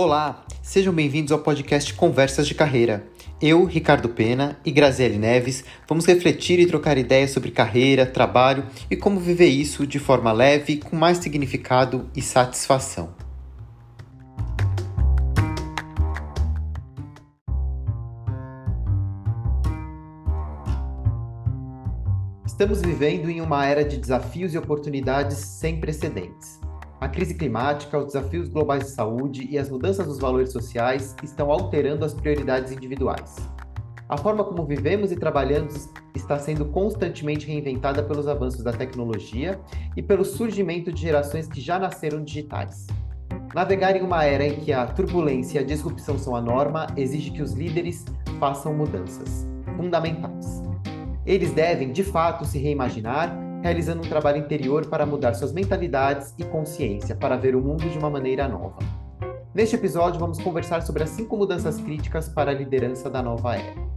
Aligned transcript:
Olá, 0.00 0.44
sejam 0.62 0.94
bem-vindos 0.94 1.32
ao 1.32 1.40
podcast 1.40 1.92
Conversas 1.92 2.46
de 2.46 2.54
Carreira. 2.54 3.08
Eu, 3.42 3.64
Ricardo 3.64 4.08
Pena 4.08 4.56
e 4.64 4.70
Graziele 4.70 5.18
Neves 5.18 5.64
vamos 5.88 6.06
refletir 6.06 6.60
e 6.60 6.66
trocar 6.66 6.96
ideias 6.96 7.32
sobre 7.32 7.50
carreira, 7.50 8.06
trabalho 8.06 8.64
e 8.88 8.94
como 8.94 9.18
viver 9.18 9.48
isso 9.48 9.84
de 9.84 9.98
forma 9.98 10.30
leve, 10.30 10.76
com 10.76 10.94
mais 10.94 11.18
significado 11.18 12.08
e 12.14 12.22
satisfação. 12.22 13.12
Estamos 22.46 22.80
vivendo 22.82 23.28
em 23.28 23.40
uma 23.40 23.66
era 23.66 23.84
de 23.84 23.96
desafios 23.96 24.54
e 24.54 24.58
oportunidades 24.58 25.38
sem 25.38 25.80
precedentes. 25.80 26.67
A 27.00 27.08
crise 27.08 27.34
climática, 27.34 27.96
os 27.96 28.06
desafios 28.06 28.48
globais 28.48 28.84
de 28.84 28.90
saúde 28.90 29.46
e 29.48 29.56
as 29.56 29.70
mudanças 29.70 30.04
nos 30.06 30.18
valores 30.18 30.50
sociais 30.50 31.14
estão 31.22 31.52
alterando 31.52 32.04
as 32.04 32.12
prioridades 32.12 32.72
individuais. 32.72 33.36
A 34.08 34.16
forma 34.16 34.42
como 34.42 34.66
vivemos 34.66 35.12
e 35.12 35.16
trabalhamos 35.16 35.88
está 36.12 36.38
sendo 36.40 36.64
constantemente 36.64 37.46
reinventada 37.46 38.02
pelos 38.02 38.26
avanços 38.26 38.64
da 38.64 38.72
tecnologia 38.72 39.60
e 39.96 40.02
pelo 40.02 40.24
surgimento 40.24 40.90
de 40.90 41.02
gerações 41.02 41.46
que 41.46 41.60
já 41.60 41.78
nasceram 41.78 42.24
digitais. 42.24 42.88
Navegar 43.54 43.94
em 43.94 44.02
uma 44.02 44.24
era 44.24 44.44
em 44.44 44.56
que 44.56 44.72
a 44.72 44.84
turbulência 44.84 45.60
e 45.60 45.62
a 45.62 45.66
disrupção 45.66 46.18
são 46.18 46.34
a 46.34 46.40
norma 46.40 46.88
exige 46.96 47.30
que 47.30 47.42
os 47.42 47.52
líderes 47.52 48.04
façam 48.40 48.74
mudanças 48.74 49.46
fundamentais. 49.76 50.62
Eles 51.24 51.52
devem, 51.52 51.92
de 51.92 52.02
fato, 52.02 52.44
se 52.44 52.58
reimaginar 52.58 53.47
realizando 53.62 54.04
um 54.04 54.08
trabalho 54.08 54.38
interior 54.38 54.86
para 54.86 55.04
mudar 55.04 55.34
suas 55.34 55.52
mentalidades 55.52 56.34
e 56.38 56.44
consciência 56.44 57.16
para 57.16 57.36
ver 57.36 57.56
o 57.56 57.60
mundo 57.60 57.88
de 57.88 57.98
uma 57.98 58.08
maneira 58.08 58.46
nova. 58.46 58.78
Neste 59.54 59.74
episódio, 59.74 60.20
vamos 60.20 60.40
conversar 60.40 60.82
sobre 60.82 61.02
as 61.02 61.10
cinco 61.10 61.36
mudanças 61.36 61.80
críticas 61.80 62.28
para 62.28 62.50
a 62.50 62.54
liderança 62.54 63.10
da 63.10 63.22
nova 63.22 63.56
era. 63.56 63.88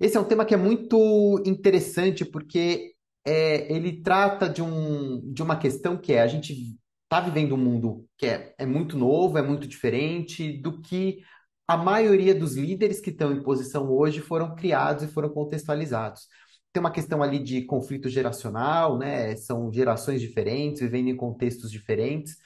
Esse 0.00 0.16
é 0.16 0.20
um 0.20 0.24
tema 0.24 0.44
que 0.44 0.54
é 0.54 0.56
muito 0.56 1.40
interessante 1.46 2.24
porque 2.24 2.92
é, 3.24 3.72
ele 3.72 4.02
trata 4.02 4.48
de, 4.48 4.60
um, 4.60 5.32
de 5.32 5.42
uma 5.42 5.56
questão 5.56 5.96
que 5.96 6.12
é 6.12 6.22
a 6.22 6.26
gente 6.26 6.76
está 7.04 7.20
vivendo 7.20 7.54
um 7.54 7.58
mundo 7.58 8.04
que 8.18 8.26
é, 8.26 8.52
é 8.58 8.66
muito 8.66 8.98
novo, 8.98 9.38
é 9.38 9.42
muito 9.42 9.68
diferente 9.68 10.60
do 10.60 10.80
que 10.80 11.18
a 11.66 11.76
maioria 11.76 12.34
dos 12.34 12.56
líderes 12.56 13.00
que 13.00 13.10
estão 13.10 13.32
em 13.32 13.42
posição 13.42 13.90
hoje 13.90 14.20
foram 14.20 14.54
criados 14.54 15.04
e 15.04 15.08
foram 15.08 15.28
contextualizados. 15.28 16.26
Tem 16.72 16.80
uma 16.80 16.90
questão 16.90 17.22
ali 17.22 17.38
de 17.38 17.62
conflito 17.62 18.08
geracional, 18.08 18.98
né? 18.98 19.36
São 19.36 19.72
gerações 19.72 20.20
diferentes, 20.20 20.80
vivendo 20.80 21.08
em 21.08 21.16
contextos 21.16 21.70
diferentes, 21.70 22.36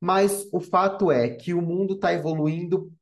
mas 0.00 0.48
o 0.52 0.60
fato 0.60 1.10
é 1.10 1.28
que 1.30 1.54
o 1.54 1.62
mundo 1.62 1.94
está 1.94 2.12
evoluindo 2.12 2.92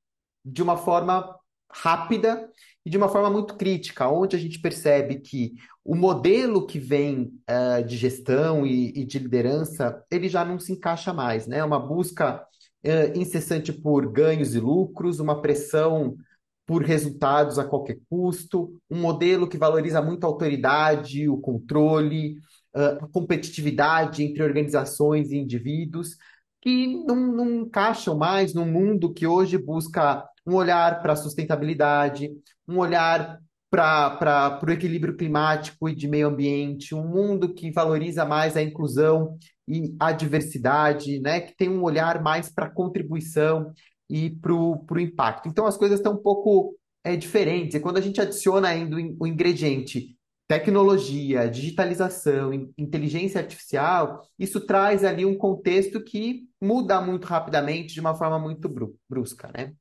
de 0.45 0.63
uma 0.63 0.77
forma 0.77 1.37
rápida 1.71 2.51
e 2.85 2.91
de 2.91 2.97
uma 2.97 3.09
forma 3.09 3.31
muito 3.31 3.57
crítica, 3.57 4.09
onde 4.09 4.37
a 4.37 4.39
gente 4.39 4.59
percebe 4.59 5.21
que 5.21 5.53
o 5.85 5.95
modelo 5.95 6.67
que 6.67 6.79
vem 6.79 7.33
uh, 7.49 7.85
de 7.85 7.97
gestão 7.97 8.67
e, 8.67 8.91
e, 8.91 9.05
de 9.05 9.19
liderança, 9.19 10.03
ele 10.11 10.29
já 10.29 10.45
não 10.45 10.59
se 10.59 10.73
encaixa 10.73 11.13
mais, 11.13 11.47
né? 11.47 11.59
É 11.59 11.65
uma 11.65 11.79
busca 11.79 12.45
uh, 12.85 13.19
incessante 13.19 13.73
por 13.73 14.11
ganhos 14.11 14.55
e 14.55 14.61
lucros, 14.61 15.21
uma 15.21 15.41
pressão 15.41 16.17
por 16.67 16.85
resultados 16.85 17.59
a 17.59 17.65
qualquer 17.65 17.99
custo, 18.09 18.77
um 18.89 19.01
modelo 19.01 19.49
que 19.49 19.59
valoriza 19.59 20.01
muito 20.01 20.25
a 20.25 20.29
autoridade, 20.29 21.29
o 21.29 21.37
controle, 21.39 22.37
uh, 22.75 23.05
a 23.05 23.09
competitividade 23.09 24.23
entre 24.23 24.43
organizações 24.43 25.31
e 25.31 25.37
indivíduos, 25.37 26.17
que 26.61 26.87
não, 27.05 27.17
não 27.17 27.51
encaixam 27.63 28.17
mais 28.17 28.55
num 28.55 28.67
mundo 28.67 29.13
que 29.13 29.27
hoje 29.27 29.59
busca 29.59 30.25
um 30.47 30.55
olhar 30.55 31.01
para 31.03 31.15
a 31.15 31.17
sustentabilidade, 31.17 32.31
um 32.69 32.79
olhar 32.79 33.41
para 33.71 34.61
o 34.67 34.71
equilíbrio 34.71 35.17
climático 35.17 35.89
e 35.89 35.95
de 35.95 36.09
meio 36.09 36.29
ambiente, 36.29 36.95
um 36.95 37.07
mundo 37.07 37.55
que 37.55 37.71
valoriza 37.71 38.25
mais 38.25 38.57
a 38.57 38.63
inclusão 38.63 39.39
e 39.69 39.95
a 40.01 40.11
diversidade, 40.11 41.21
né? 41.21 41.41
que 41.41 41.57
tem 41.57 41.69
um 41.69 41.83
olhar 41.83 42.21
mais 42.23 42.51
para 42.53 42.67
a 42.67 42.71
contribuição 42.71 43.73
e 44.09 44.31
para 44.31 44.53
o 44.53 44.99
impacto. 44.99 45.49
Então 45.49 45.67
as 45.67 45.77
coisas 45.77 46.01
estão 46.01 46.15
um 46.15 46.23
pouco 46.23 46.77
é, 47.05 47.15
diferentes. 47.17 47.77
E 47.77 47.81
quando 47.81 47.99
a 47.99 48.01
gente 48.01 48.21
adiciona 48.21 48.69
ainda 48.69 48.97
o 48.97 49.27
ingrediente 49.27 50.17
tecnologia, 50.51 51.49
digitalização, 51.49 52.53
inteligência 52.77 53.41
artificial, 53.41 54.21
isso 54.37 54.61
traz 54.61 55.05
ali 55.05 55.25
um 55.25 55.39
contexto 55.39 56.03
que 56.03 56.49
muda 56.61 57.01
muito 57.01 57.25
rapidamente, 57.25 57.95
de 57.95 58.01
uma 58.01 58.17
forma 58.17 58.37
muito 58.37 58.69
brusca, 59.09 59.49
né? 59.57 59.73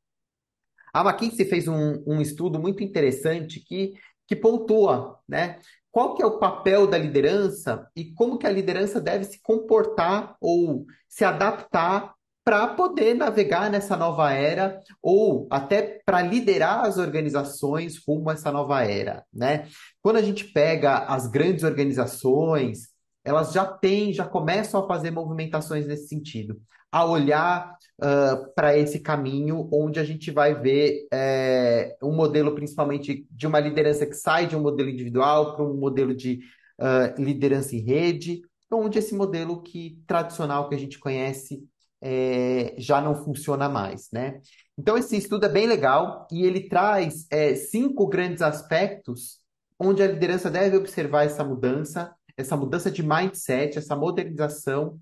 A 0.94 1.01
McKinsey 1.01 1.45
fez 1.45 1.67
um, 1.67 2.03
um 2.05 2.22
estudo 2.22 2.59
muito 2.59 2.83
interessante 2.83 3.59
que, 3.59 3.94
que 4.27 4.35
pontua, 4.35 5.19
né? 5.27 5.59
Qual 5.91 6.16
que 6.16 6.22
é 6.22 6.25
o 6.25 6.38
papel 6.38 6.85
da 6.85 6.97
liderança 6.97 7.88
e 7.95 8.13
como 8.13 8.38
que 8.38 8.45
a 8.45 8.51
liderança 8.51 9.01
deve 9.01 9.23
se 9.25 9.41
comportar 9.41 10.35
ou 10.39 10.85
se 11.07 11.25
adaptar 11.25 12.13
para 12.44 12.67
poder 12.67 13.13
navegar 13.13 13.69
nessa 13.69 13.95
nova 13.95 14.31
era 14.31 14.79
ou 15.01 15.47
até 15.51 16.00
para 16.05 16.22
liderar 16.22 16.85
as 16.85 16.97
organizações 16.97 17.97
rumo 18.07 18.29
a 18.29 18.33
essa 18.33 18.51
nova 18.51 18.83
era, 18.83 19.23
né? 19.33 19.67
Quando 20.01 20.17
a 20.17 20.21
gente 20.21 20.45
pega 20.45 21.00
as 21.06 21.27
grandes 21.27 21.63
organizações, 21.63 22.89
elas 23.23 23.51
já 23.51 23.66
têm, 23.66 24.13
já 24.13 24.25
começam 24.25 24.83
a 24.83 24.88
fazer 24.88 25.11
movimentações 25.11 25.85
nesse 25.85 26.07
sentido 26.07 26.59
a 26.91 27.05
olhar 27.05 27.77
uh, 28.00 28.53
para 28.55 28.77
esse 28.77 29.00
caminho 29.00 29.69
onde 29.72 30.00
a 30.00 30.03
gente 30.03 30.31
vai 30.31 30.59
ver 30.59 31.07
é, 31.13 31.95
um 32.01 32.16
modelo 32.16 32.55
principalmente 32.55 33.27
de 33.29 33.47
uma 33.47 33.59
liderança 33.59 34.05
que 34.05 34.16
sai 34.16 34.47
de 34.47 34.55
um 34.55 34.61
modelo 34.61 34.89
individual 34.89 35.55
para 35.55 35.66
um 35.66 35.75
modelo 35.75 36.16
de 36.16 36.39
uh, 36.79 37.22
liderança 37.22 37.75
em 37.75 37.79
rede, 37.79 38.41
onde 38.72 39.00
esse 39.00 39.16
modelo 39.16 39.61
que 39.61 40.01
tradicional 40.07 40.69
que 40.69 40.75
a 40.75 40.79
gente 40.79 41.00
conhece 41.00 41.63
é, 42.01 42.75
já 42.77 43.01
não 43.01 43.16
funciona 43.16 43.67
mais, 43.67 44.09
né? 44.11 44.39
Então 44.77 44.97
esse 44.97 45.17
estudo 45.17 45.45
é 45.45 45.50
bem 45.50 45.67
legal 45.67 46.27
e 46.31 46.45
ele 46.45 46.69
traz 46.69 47.27
é, 47.29 47.56
cinco 47.56 48.07
grandes 48.07 48.41
aspectos 48.41 49.39
onde 49.77 50.01
a 50.01 50.07
liderança 50.07 50.50
deve 50.50 50.77
observar 50.77 51.25
essa 51.25 51.44
mudança, 51.44 52.13
essa 52.38 52.56
mudança 52.56 52.89
de 52.89 53.03
mindset, 53.03 53.77
essa 53.77 53.95
modernização 53.95 54.97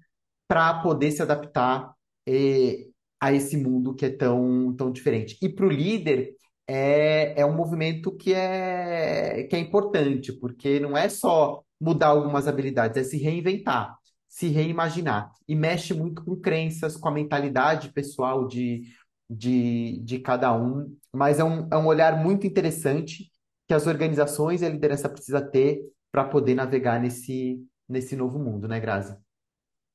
para 0.48 0.82
poder 0.82 1.12
se 1.12 1.22
adaptar 1.22 1.94
eh, 2.28 2.88
a 3.20 3.34
esse 3.34 3.58
mundo 3.58 3.96
que 3.96 4.06
é 4.06 4.10
tão, 4.10 4.74
tão 4.76 4.92
diferente. 4.92 5.38
E 5.42 5.50
para 5.50 5.66
o 5.66 5.70
líder, 5.70 6.36
é, 6.68 7.42
é 7.42 7.46
um 7.46 7.56
movimento 7.56 8.12
que 8.16 8.34
é, 8.34 9.44
que 9.44 9.56
é 9.56 9.60
importante, 9.60 10.34
porque 10.34 10.80
não 10.80 10.98
é 10.98 11.10
só 11.10 11.64
mudar 11.80 12.08
algumas 12.08 12.48
habilidades, 12.48 12.98
é 12.98 13.04
se 13.04 13.18
reinventar, 13.18 13.98
se 14.28 14.48
reimaginar. 14.50 15.32
E 15.48 15.56
mexe 15.56 15.94
muito 15.94 16.24
com 16.24 16.36
crenças, 16.36 16.98
com 16.98 17.08
a 17.08 17.12
mentalidade 17.12 17.92
pessoal 17.94 18.48
de, 18.48 18.84
de, 19.30 20.00
de 20.04 20.20
cada 20.20 20.54
um. 20.56 20.96
Mas 21.14 21.40
é 21.40 21.44
um, 21.44 21.68
é 21.72 21.78
um 21.78 21.86
olhar 21.88 22.22
muito 22.22 22.46
interessante 22.46 23.32
que 23.68 23.74
as 23.74 23.88
organizações 23.88 24.62
e 24.62 24.66
a 24.66 24.70
liderança 24.70 25.10
precisa 25.10 25.42
ter 25.42 25.82
para 26.12 26.24
poder 26.26 26.56
navegar 26.56 27.00
nesse, 27.02 27.62
nesse 27.88 28.16
novo 28.16 28.40
mundo, 28.40 28.68
né, 28.68 28.80
Grazi? 28.80 29.16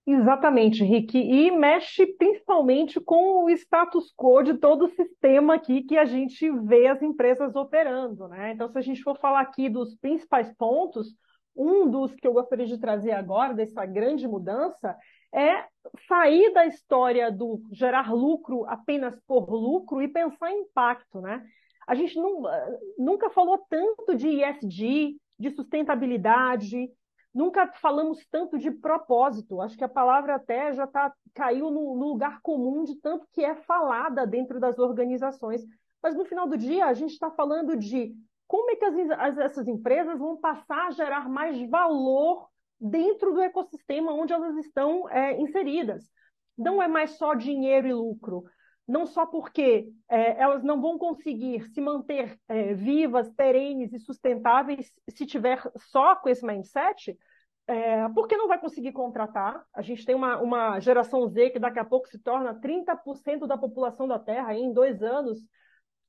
Exatamente, 0.04 0.82
Rick. 0.82 1.16
E 1.16 1.50
mexe 1.52 2.06
principalmente 2.06 3.00
com 3.00 3.44
o 3.44 3.50
status 3.50 4.12
quo 4.16 4.42
de 4.42 4.54
todo 4.54 4.86
o 4.86 4.88
sistema 4.88 5.54
aqui 5.54 5.82
que 5.82 5.96
a 5.96 6.04
gente 6.04 6.50
vê 6.64 6.88
as 6.88 7.00
empresas 7.00 7.54
operando, 7.54 8.26
né? 8.26 8.52
Então, 8.52 8.68
se 8.68 8.78
a 8.78 8.80
gente 8.80 9.02
for 9.02 9.16
falar 9.18 9.40
aqui 9.40 9.68
dos 9.68 9.94
principais 9.94 10.52
pontos, 10.56 11.14
um 11.54 11.88
dos 11.88 12.12
que 12.16 12.26
eu 12.26 12.32
gostaria 12.32 12.66
de 12.66 12.78
trazer 12.78 13.12
agora, 13.12 13.54
dessa 13.54 13.86
grande 13.86 14.26
mudança, 14.26 14.96
é 15.32 15.64
sair 16.08 16.52
da 16.52 16.66
história 16.66 17.30
do 17.30 17.62
gerar 17.70 18.12
lucro 18.12 18.64
apenas 18.66 19.16
por 19.26 19.50
lucro 19.52 20.02
e 20.02 20.08
pensar 20.08 20.50
em 20.50 20.62
impacto, 20.62 21.20
né? 21.20 21.44
A 21.86 21.94
gente 21.94 22.16
não, 22.16 22.42
nunca 22.98 23.30
falou 23.30 23.58
tanto 23.68 24.16
de 24.16 24.28
ESG, 24.28 25.16
de 25.38 25.50
sustentabilidade, 25.50 26.88
nunca 27.34 27.66
falamos 27.74 28.24
tanto 28.26 28.58
de 28.58 28.70
propósito. 28.70 29.60
Acho 29.60 29.76
que 29.76 29.84
a 29.84 29.88
palavra 29.88 30.34
até 30.34 30.72
já 30.72 30.86
tá, 30.86 31.12
caiu 31.34 31.70
no, 31.70 31.96
no, 31.96 32.08
lugar 32.08 32.40
comum 32.42 32.84
de 32.84 32.96
tanto 32.96 33.26
que 33.32 33.44
é 33.44 33.54
falada 33.54 34.26
dentro 34.26 34.60
das 34.60 34.78
organizações. 34.78 35.62
Mas 36.02 36.14
no 36.14 36.24
final 36.24 36.48
do 36.48 36.56
dia, 36.56 36.86
a 36.86 36.94
gente 36.94 37.12
está 37.12 37.30
falando 37.30 37.76
de 37.76 38.14
como 38.46 38.70
é 38.70 38.76
que 38.76 38.84
as, 38.84 39.10
as, 39.10 39.38
essas 39.38 39.68
empresas 39.68 40.18
vão 40.18 40.36
passar 40.36 40.88
a 40.88 40.90
gerar 40.90 41.28
mais 41.28 41.58
valor 41.70 42.48
dentro 42.78 43.32
do 43.32 43.40
ecossistema 43.40 44.12
onde 44.12 44.32
elas 44.32 44.56
estão 44.56 45.08
é, 45.08 45.40
inseridas. 45.40 46.10
Não 46.58 46.82
é 46.82 46.88
mais 46.88 47.12
só 47.12 47.34
dinheiro 47.34 47.88
e 47.88 47.94
lucro 47.94 48.44
não 48.86 49.06
só 49.06 49.24
porque 49.24 49.88
é, 50.08 50.40
elas 50.40 50.62
não 50.62 50.80
vão 50.80 50.98
conseguir 50.98 51.68
se 51.70 51.80
manter 51.80 52.38
é, 52.48 52.74
vivas, 52.74 53.30
perenes 53.30 53.92
e 53.92 53.98
sustentáveis 53.98 54.92
se 55.08 55.24
tiver 55.24 55.60
só 55.76 56.16
com 56.16 56.28
esse 56.28 56.44
mindset, 56.44 57.16
é, 57.66 58.08
porque 58.10 58.36
não 58.36 58.48
vai 58.48 58.60
conseguir 58.60 58.92
contratar. 58.92 59.64
A 59.72 59.82
gente 59.82 60.04
tem 60.04 60.14
uma, 60.14 60.38
uma 60.40 60.80
geração 60.80 61.26
Z 61.28 61.50
que 61.50 61.58
daqui 61.58 61.78
a 61.78 61.84
pouco 61.84 62.08
se 62.08 62.18
torna 62.18 62.54
30% 62.54 63.46
da 63.46 63.56
população 63.56 64.08
da 64.08 64.18
Terra 64.18 64.54
em 64.54 64.72
dois 64.72 65.02
anos 65.02 65.38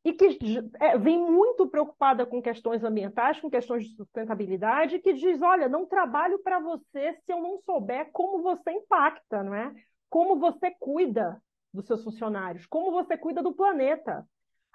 e 0.04 0.12
que 0.12 0.38
é, 0.82 0.98
vem 0.98 1.18
muito 1.18 1.68
preocupada 1.68 2.26
com 2.26 2.42
questões 2.42 2.84
ambientais, 2.84 3.40
com 3.40 3.50
questões 3.50 3.86
de 3.86 3.96
sustentabilidade, 3.96 5.00
que 5.00 5.14
diz: 5.14 5.42
olha, 5.42 5.70
não 5.70 5.86
trabalho 5.86 6.40
para 6.40 6.60
você 6.60 7.14
se 7.26 7.32
eu 7.32 7.40
não 7.40 7.60
souber 7.60 8.10
como 8.12 8.42
você 8.42 8.72
impacta, 8.72 9.44
não 9.44 9.54
é? 9.54 9.72
Como 10.10 10.38
você 10.40 10.72
cuida 10.72 11.42
dos 11.74 11.88
seus 11.88 12.04
funcionários, 12.04 12.66
como 12.68 12.92
você 12.92 13.18
cuida 13.18 13.42
do 13.42 13.54
planeta. 13.54 14.28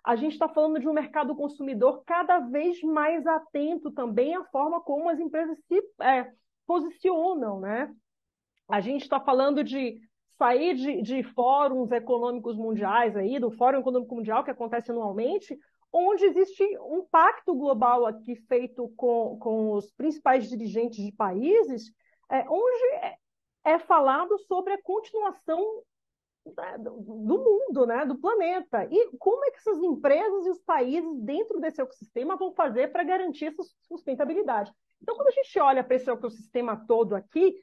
A 0.05 0.17
gente 0.17 0.33
está 0.33 0.49
falando 0.49 0.81
de 0.81 0.89
um 0.89 0.93
mercado 0.93 1.35
consumidor 1.37 2.03
cada 2.05 2.39
vez 2.41 2.81
mais 2.83 3.27
atento 3.27 3.91
também 3.91 4.35
à 4.35 4.45
forma 4.45 4.81
como 4.81 5.09
as 5.09 5.19
empresas 5.19 5.59
se 5.67 5.83
é, 6.01 6.31
posicionam, 6.67 7.61
né? 7.61 7.93
A 8.69 8.81
gente 8.81 9.03
está 9.03 9.21
falando 9.21 9.63
de 9.63 10.01
sair 10.39 10.75
de, 10.75 11.03
de 11.03 11.23
fóruns 11.35 11.91
econômicos 11.91 12.57
mundiais 12.57 13.17
aí, 13.17 13.39
do 13.39 13.51
Fórum 13.51 13.81
Econômico 13.81 14.15
Mundial 14.15 14.45
que 14.45 14.51
acontece 14.51 14.91
anualmente, 14.91 15.59
onde 15.93 16.25
existe 16.25 16.63
um 16.81 17.05
pacto 17.11 17.55
global 17.55 18.07
aqui 18.07 18.37
feito 18.47 18.89
com, 18.97 19.37
com 19.39 19.73
os 19.73 19.91
principais 19.93 20.49
dirigentes 20.49 21.05
de 21.05 21.13
países, 21.13 21.93
é, 22.31 22.45
onde 22.49 22.85
é, 23.03 23.17
é 23.65 23.79
falado 23.79 24.39
sobre 24.41 24.75
a 24.75 24.83
continuação 24.83 25.83
do 26.55 27.39
mundo, 27.39 27.87
né, 27.87 28.05
do 28.05 28.19
planeta. 28.19 28.87
E 28.91 29.17
como 29.19 29.45
é 29.45 29.51
que 29.51 29.59
essas 29.59 29.83
empresas 29.83 30.47
e 30.47 30.51
os 30.51 30.61
países 30.61 31.21
dentro 31.21 31.61
desse 31.61 31.81
ecossistema 31.81 32.37
vão 32.37 32.53
fazer 32.53 32.93
para 32.93 33.05
garantir 33.05 33.47
essa 33.47 33.63
sustentabilidade? 33.89 34.73
Então, 35.01 35.15
quando 35.15 35.29
a 35.29 35.33
gente 35.33 35.59
olha 35.59 35.85
para 35.85 35.97
esse 35.97 36.11
ecossistema 36.11 36.85
todo 36.87 37.15
aqui, 37.15 37.55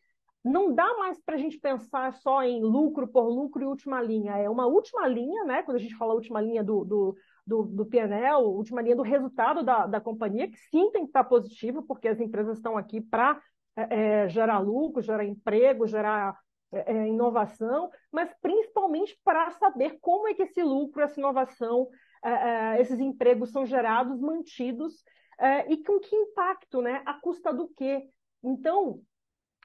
não 0.43 0.73
dá 0.73 0.95
mais 0.97 1.19
para 1.19 1.35
a 1.35 1.37
gente 1.39 1.57
pensar 1.57 2.13
só 2.13 2.43
em 2.43 2.61
lucro 2.61 3.07
por 3.07 3.27
lucro 3.27 3.63
e 3.63 3.65
última 3.65 3.99
linha. 4.01 4.37
É 4.37 4.47
uma 4.47 4.67
última 4.67 5.07
linha, 5.07 5.43
né? 5.43 5.63
Quando 5.63 5.77
a 5.77 5.79
gente 5.79 5.95
fala 5.95 6.13
última 6.13 6.39
linha 6.39 6.63
do, 6.63 6.85
do, 6.85 7.17
do, 7.45 7.63
do 7.63 7.85
PNL, 7.85 8.43
última 8.43 8.81
linha 8.81 8.95
do 8.95 9.01
resultado 9.01 9.63
da, 9.63 9.87
da 9.87 9.99
companhia, 9.99 10.47
que 10.47 10.57
sim 10.69 10.91
tem 10.91 11.01
que 11.01 11.09
estar 11.09 11.23
positivo, 11.23 11.81
porque 11.81 12.07
as 12.07 12.19
empresas 12.19 12.57
estão 12.57 12.77
aqui 12.77 13.01
para 13.01 13.41
é, 13.75 14.23
é, 14.23 14.29
gerar 14.29 14.59
lucro, 14.59 15.01
gerar 15.01 15.25
emprego, 15.25 15.87
gerar 15.87 16.37
é, 16.71 16.93
é 16.93 17.07
inovação, 17.07 17.89
mas 18.11 18.33
principalmente 18.41 19.19
para 19.23 19.51
saber 19.51 19.97
como 20.01 20.27
é 20.27 20.33
que 20.33 20.43
esse 20.43 20.61
lucro, 20.61 21.01
essa 21.01 21.19
inovação, 21.19 21.87
é, 22.23 22.29
é, 22.29 22.81
esses 22.81 22.99
empregos 22.99 23.51
são 23.51 23.65
gerados, 23.65 24.19
mantidos, 24.19 25.03
e 25.67 25.83
com 25.83 25.99
que 25.99 26.15
impacto, 26.15 26.81
né? 26.81 27.03
A 27.05 27.15
custa 27.15 27.53
do 27.53 27.67
quê? 27.67 28.09
Então, 28.41 29.01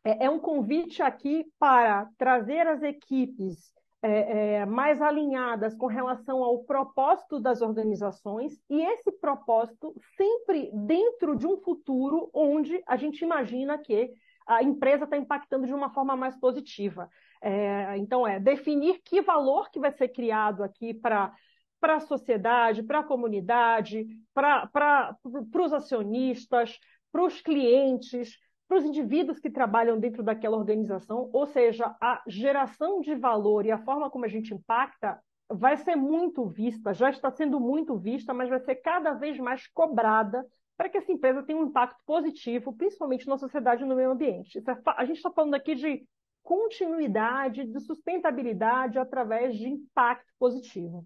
é, 0.04 0.26
é 0.26 0.30
um 0.30 0.38
convite 0.38 1.02
aqui 1.02 1.46
para 1.58 2.08
trazer 2.16 2.66
as 2.66 2.82
equipes 2.82 3.72
é, 4.02 4.60
é, 4.60 4.66
mais 4.66 5.02
alinhadas 5.02 5.74
com 5.74 5.86
relação 5.86 6.42
ao 6.42 6.64
propósito 6.64 7.38
das 7.38 7.60
organizações 7.60 8.58
e 8.70 8.80
esse 8.80 9.12
propósito 9.12 9.94
sempre 10.16 10.70
dentro 10.72 11.36
de 11.36 11.46
um 11.46 11.58
futuro 11.58 12.30
onde 12.32 12.82
a 12.86 12.96
gente 12.96 13.22
imagina 13.22 13.76
que 13.76 14.10
a 14.50 14.62
empresa 14.62 15.04
está 15.04 15.16
impactando 15.16 15.66
de 15.66 15.72
uma 15.72 15.90
forma 15.90 16.16
mais 16.16 16.36
positiva. 16.36 17.08
É, 17.40 17.96
então, 17.96 18.26
é 18.26 18.40
definir 18.40 19.00
que 19.04 19.22
valor 19.22 19.70
que 19.70 19.78
vai 19.78 19.92
ser 19.92 20.08
criado 20.08 20.62
aqui 20.62 20.92
para 20.92 21.32
para 21.80 21.96
a 21.96 22.00
sociedade, 22.00 22.82
para 22.82 22.98
a 22.98 23.02
comunidade, 23.02 24.06
para 24.34 25.16
os 25.24 25.72
acionistas, 25.72 26.78
para 27.10 27.24
os 27.24 27.40
clientes, 27.40 28.36
para 28.68 28.76
os 28.76 28.84
indivíduos 28.84 29.40
que 29.40 29.48
trabalham 29.50 29.98
dentro 29.98 30.22
daquela 30.22 30.58
organização, 30.58 31.30
ou 31.32 31.46
seja, 31.46 31.96
a 31.98 32.22
geração 32.28 33.00
de 33.00 33.14
valor 33.14 33.64
e 33.64 33.70
a 33.70 33.78
forma 33.78 34.10
como 34.10 34.26
a 34.26 34.28
gente 34.28 34.52
impacta 34.52 35.18
vai 35.48 35.76
ser 35.78 35.96
muito 35.96 36.46
vista, 36.46 36.92
já 36.92 37.08
está 37.08 37.30
sendo 37.30 37.58
muito 37.58 37.96
vista, 37.96 38.34
mas 38.34 38.50
vai 38.50 38.60
ser 38.60 38.76
cada 38.76 39.14
vez 39.14 39.38
mais 39.38 39.66
cobrada 39.68 40.46
para 40.80 40.88
que 40.88 40.96
essa 40.96 41.12
empresa 41.12 41.42
tenha 41.42 41.58
um 41.58 41.66
impacto 41.66 41.98
positivo, 42.06 42.72
principalmente 42.72 43.28
na 43.28 43.36
sociedade 43.36 43.82
e 43.82 43.86
no 43.86 43.94
meio 43.94 44.12
ambiente. 44.12 44.56
É, 44.56 44.62
a 44.96 45.04
gente 45.04 45.18
está 45.18 45.30
falando 45.30 45.52
aqui 45.52 45.74
de 45.74 46.06
continuidade, 46.42 47.66
de 47.66 47.80
sustentabilidade 47.80 48.98
através 48.98 49.58
de 49.58 49.68
impacto 49.68 50.32
positivo. 50.38 51.04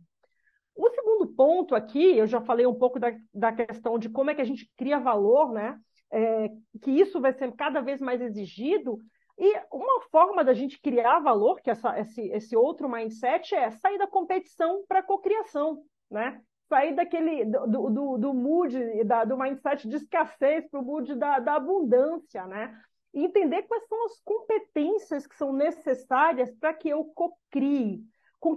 O 0.77 0.89
segundo 0.91 1.27
ponto 1.27 1.75
aqui, 1.75 2.17
eu 2.17 2.25
já 2.25 2.41
falei 2.41 2.65
um 2.65 2.75
pouco 2.77 3.01
da, 3.01 3.17
da 3.35 3.53
questão 3.53 3.99
de 3.99 4.09
como 4.09 4.31
é 4.31 4.37
que 4.37 4.43
a 4.43 4.45
gente 4.47 4.71
cria 4.77 5.01
valor, 5.01 5.53
né? 5.53 5.77
é, 6.13 6.51
que 6.81 6.93
isso 6.93 7.21
vai 7.21 7.33
ser 7.33 7.51
cada 7.57 7.81
vez 7.81 8.01
mais 8.01 8.21
exigido. 8.21 8.97
E 9.37 9.61
uma 9.73 10.03
forma 10.03 10.45
da 10.45 10.55
gente 10.55 10.81
criar 10.81 11.19
valor, 11.19 11.61
que 11.61 11.69
essa, 11.69 11.99
esse, 11.99 12.29
esse 12.29 12.57
outro 12.57 12.89
mindset, 12.89 13.57
é 13.57 13.73
sair 13.73 13.99
da 13.99 14.07
competição 14.07 14.85
para 14.87 15.01
a 15.01 15.03
cocriação, 15.03 15.83
né? 16.09 16.41
Sair 16.69 16.95
daquele 16.95 17.45
do, 17.45 17.91
do, 17.91 18.19
do 18.19 18.35
mood, 18.35 19.05
da, 19.05 19.25
do 19.25 19.37
mindset 19.37 19.89
de 19.89 19.97
escassez 19.97 20.69
para 20.71 20.81
o 20.81 20.85
mood 20.85 21.15
da, 21.15 21.39
da 21.39 21.55
abundância, 21.55 22.47
né? 22.47 22.81
E 23.13 23.25
entender 23.25 23.63
quais 23.63 23.87
são 23.87 24.05
as 24.07 24.21
competências 24.23 25.27
que 25.27 25.37
são 25.37 25.53
necessárias 25.53 26.51
para 26.57 26.75
que 26.75 26.89
eu 26.89 27.05
cocrie, 27.05 28.03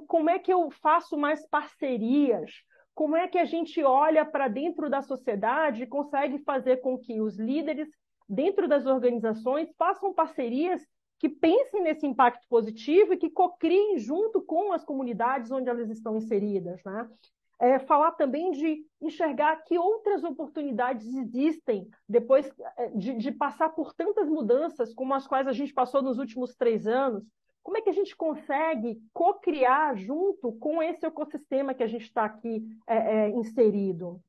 como 0.07 0.29
é 0.29 0.39
que 0.39 0.51
eu 0.51 0.71
faço 0.71 1.17
mais 1.17 1.45
parcerias, 1.47 2.51
como 2.95 3.15
é 3.15 3.27
que 3.27 3.37
a 3.37 3.45
gente 3.45 3.83
olha 3.83 4.25
para 4.25 4.47
dentro 4.47 4.89
da 4.89 5.03
sociedade 5.03 5.83
e 5.83 5.87
consegue 5.87 6.39
fazer 6.39 6.77
com 6.77 6.97
que 6.97 7.21
os 7.21 7.37
líderes 7.37 7.87
dentro 8.27 8.67
das 8.67 8.87
organizações 8.87 9.69
façam 9.77 10.13
parcerias 10.13 10.81
que 11.19 11.29
pensem 11.29 11.81
nesse 11.81 12.05
impacto 12.05 12.45
positivo 12.49 13.13
e 13.13 13.17
que 13.17 13.29
cocriem 13.29 13.97
junto 13.97 14.41
com 14.41 14.73
as 14.73 14.83
comunidades 14.83 15.51
onde 15.51 15.69
elas 15.69 15.89
estão 15.89 16.17
inseridas, 16.17 16.81
né? 16.83 17.07
É, 17.59 17.79
falar 17.79 18.11
também 18.11 18.51
de 18.51 18.85
enxergar 19.01 19.55
que 19.63 19.79
outras 19.79 20.23
oportunidades 20.23 21.07
existem 21.07 21.89
depois 22.07 22.47
é, 22.77 22.89
de, 22.89 23.15
de, 23.15 23.31
passar 23.31 23.69
por 23.69 23.95
tantas 23.95 24.29
mudanças 24.29 24.93
como 24.93 25.13
as 25.15 25.25
quais 25.25 25.47
a 25.47 25.51
gente 25.51 25.73
passou 25.73 26.03
nos 26.03 26.19
últimos 26.19 26.55
três 26.55 26.85
anos, 26.85 27.23
como 27.63 27.77
é 27.77 27.81
que 27.81 27.89
a 27.89 27.93
gente 27.93 28.15
consegue 28.15 29.01
co-criar 29.11 29.97
junto 29.97 30.53
com 30.53 30.81
esse 30.81 31.05
ecossistema 31.05 31.73
que 31.73 31.83
a 31.83 31.87
gente 31.87 32.03
está 32.03 32.23
aqui 32.23 32.63
é, 32.87 32.95
é, 32.95 33.29
inserido? 33.31 34.21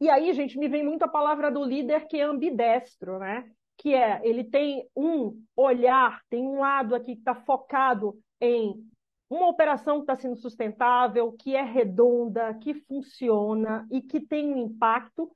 E 0.00 0.08
aí, 0.08 0.32
gente, 0.32 0.56
me 0.58 0.68
vem 0.68 0.82
muito 0.82 1.02
a 1.02 1.08
palavra 1.08 1.50
do 1.50 1.62
líder 1.62 2.06
que 2.06 2.18
é 2.18 2.22
ambidestro, 2.22 3.18
né? 3.18 3.50
Que 3.76 3.94
é, 3.94 4.20
ele 4.24 4.44
tem 4.44 4.88
um 4.96 5.42
olhar, 5.56 6.22
tem 6.30 6.42
um 6.42 6.60
lado 6.60 6.94
aqui 6.94 7.16
que 7.16 7.20
está 7.20 7.34
focado 7.34 8.18
em 8.40 8.82
uma 9.28 9.48
operação 9.48 9.96
que 9.96 10.02
está 10.02 10.16
sendo 10.16 10.36
sustentável, 10.36 11.32
que 11.32 11.54
é 11.54 11.62
redonda, 11.62 12.54
que 12.54 12.74
funciona 12.74 13.86
e 13.90 14.00
que 14.00 14.20
tem 14.20 14.52
um 14.52 14.58
impacto, 14.58 15.30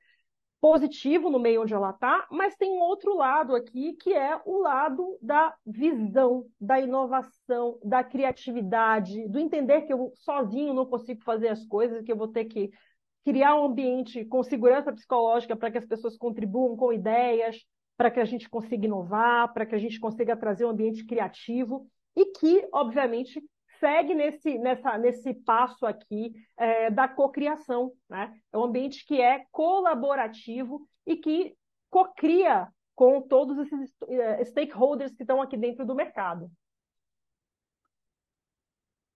positivo 0.62 1.28
no 1.28 1.40
meio 1.40 1.62
onde 1.62 1.74
ela 1.74 1.90
está, 1.90 2.24
mas 2.30 2.54
tem 2.54 2.70
um 2.70 2.78
outro 2.78 3.16
lado 3.16 3.56
aqui 3.56 3.94
que 3.94 4.14
é 4.14 4.40
o 4.46 4.58
lado 4.60 5.18
da 5.20 5.52
visão, 5.66 6.46
da 6.60 6.78
inovação, 6.78 7.80
da 7.82 8.04
criatividade, 8.04 9.26
do 9.26 9.40
entender 9.40 9.82
que 9.82 9.92
eu 9.92 10.12
sozinho 10.14 10.72
não 10.72 10.86
consigo 10.86 11.20
fazer 11.24 11.48
as 11.48 11.66
coisas, 11.66 12.04
que 12.04 12.12
eu 12.12 12.16
vou 12.16 12.28
ter 12.28 12.44
que 12.44 12.70
criar 13.24 13.56
um 13.56 13.64
ambiente 13.64 14.24
com 14.24 14.40
segurança 14.44 14.92
psicológica 14.92 15.56
para 15.56 15.68
que 15.68 15.78
as 15.78 15.84
pessoas 15.84 16.16
contribuam 16.16 16.76
com 16.76 16.92
ideias, 16.92 17.66
para 17.96 18.08
que 18.08 18.20
a 18.20 18.24
gente 18.24 18.48
consiga 18.48 18.86
inovar, 18.86 19.52
para 19.52 19.66
que 19.66 19.74
a 19.74 19.78
gente 19.78 19.98
consiga 19.98 20.36
trazer 20.36 20.64
um 20.64 20.70
ambiente 20.70 21.04
criativo 21.04 21.88
e 22.14 22.26
que, 22.26 22.68
obviamente, 22.72 23.42
segue 23.82 24.14
nesse, 24.14 24.58
nessa, 24.58 24.96
nesse 24.96 25.34
passo 25.34 25.84
aqui 25.84 26.32
é, 26.56 26.88
da 26.88 27.08
cocriação. 27.08 27.92
Né? 28.08 28.32
É 28.52 28.56
um 28.56 28.64
ambiente 28.64 29.04
que 29.04 29.20
é 29.20 29.44
colaborativo 29.50 30.86
e 31.04 31.16
que 31.16 31.56
cocria 31.90 32.68
com 32.94 33.20
todos 33.20 33.58
esses 33.58 33.90
é, 34.08 34.44
stakeholders 34.44 35.12
que 35.16 35.24
estão 35.24 35.42
aqui 35.42 35.56
dentro 35.56 35.84
do 35.84 35.96
mercado. 35.96 36.48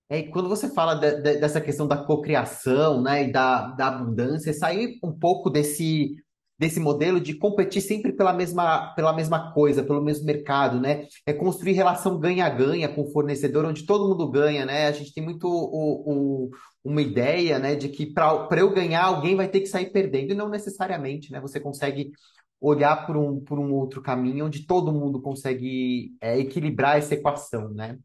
É, 0.09 0.25
quando 0.25 0.49
você 0.49 0.69
fala 0.69 0.95
de, 0.95 1.21
de, 1.21 1.39
dessa 1.39 1.61
questão 1.61 1.87
da 1.87 2.05
cocriação, 2.05 3.03
né, 3.03 3.25
e 3.25 3.33
da, 3.33 3.69
da 3.69 3.89
abundância, 3.89 4.53
sair 4.53 4.99
um 5.03 5.17
pouco 5.17 5.49
desse 5.49 6.17
desse 6.59 6.81
modelo 6.81 7.21
de 7.21 7.35
competir 7.35 7.83
sempre 7.83 8.13
pela 8.13 8.33
mesma, 8.33 8.95
pela 8.95 9.13
mesma 9.13 9.53
coisa, 9.53 9.83
pelo 9.83 10.03
mesmo 10.03 10.25
mercado, 10.25 10.81
né? 10.81 11.07
É 11.27 11.33
construir 11.33 11.73
relação 11.73 12.19
ganha-ganha 12.19 12.89
com 12.89 13.03
o 13.03 13.13
fornecedor, 13.13 13.67
onde 13.67 13.85
todo 13.85 14.09
mundo 14.09 14.31
ganha, 14.31 14.65
né? 14.65 14.87
A 14.87 14.93
gente 14.93 15.13
tem 15.13 15.23
muito 15.23 15.47
o, 15.47 16.47
o, 16.47 16.51
uma 16.83 17.03
ideia, 17.03 17.59
né, 17.59 17.75
de 17.75 17.89
que 17.89 18.07
para 18.07 18.49
eu 18.57 18.73
ganhar, 18.73 19.05
alguém 19.05 19.37
vai 19.37 19.49
ter 19.49 19.61
que 19.61 19.67
sair 19.67 19.91
perdendo, 19.93 20.33
e 20.33 20.37
não 20.37 20.49
necessariamente, 20.49 21.31
né? 21.31 21.41
Você 21.41 21.61
consegue 21.61 22.11
olhar 22.61 23.07
por 23.07 23.17
um, 23.17 23.41
por 23.41 23.59
um 23.59 23.73
outro 23.75 24.01
caminho 24.01 24.47
onde 24.47 24.67
todo 24.67 24.93
mundo 24.93 25.21
consegue 25.21 26.17
é, 26.21 26.39
equilibrar 26.39 26.97
essa 26.97 27.15
equação, 27.15 27.69
né? 27.71 27.99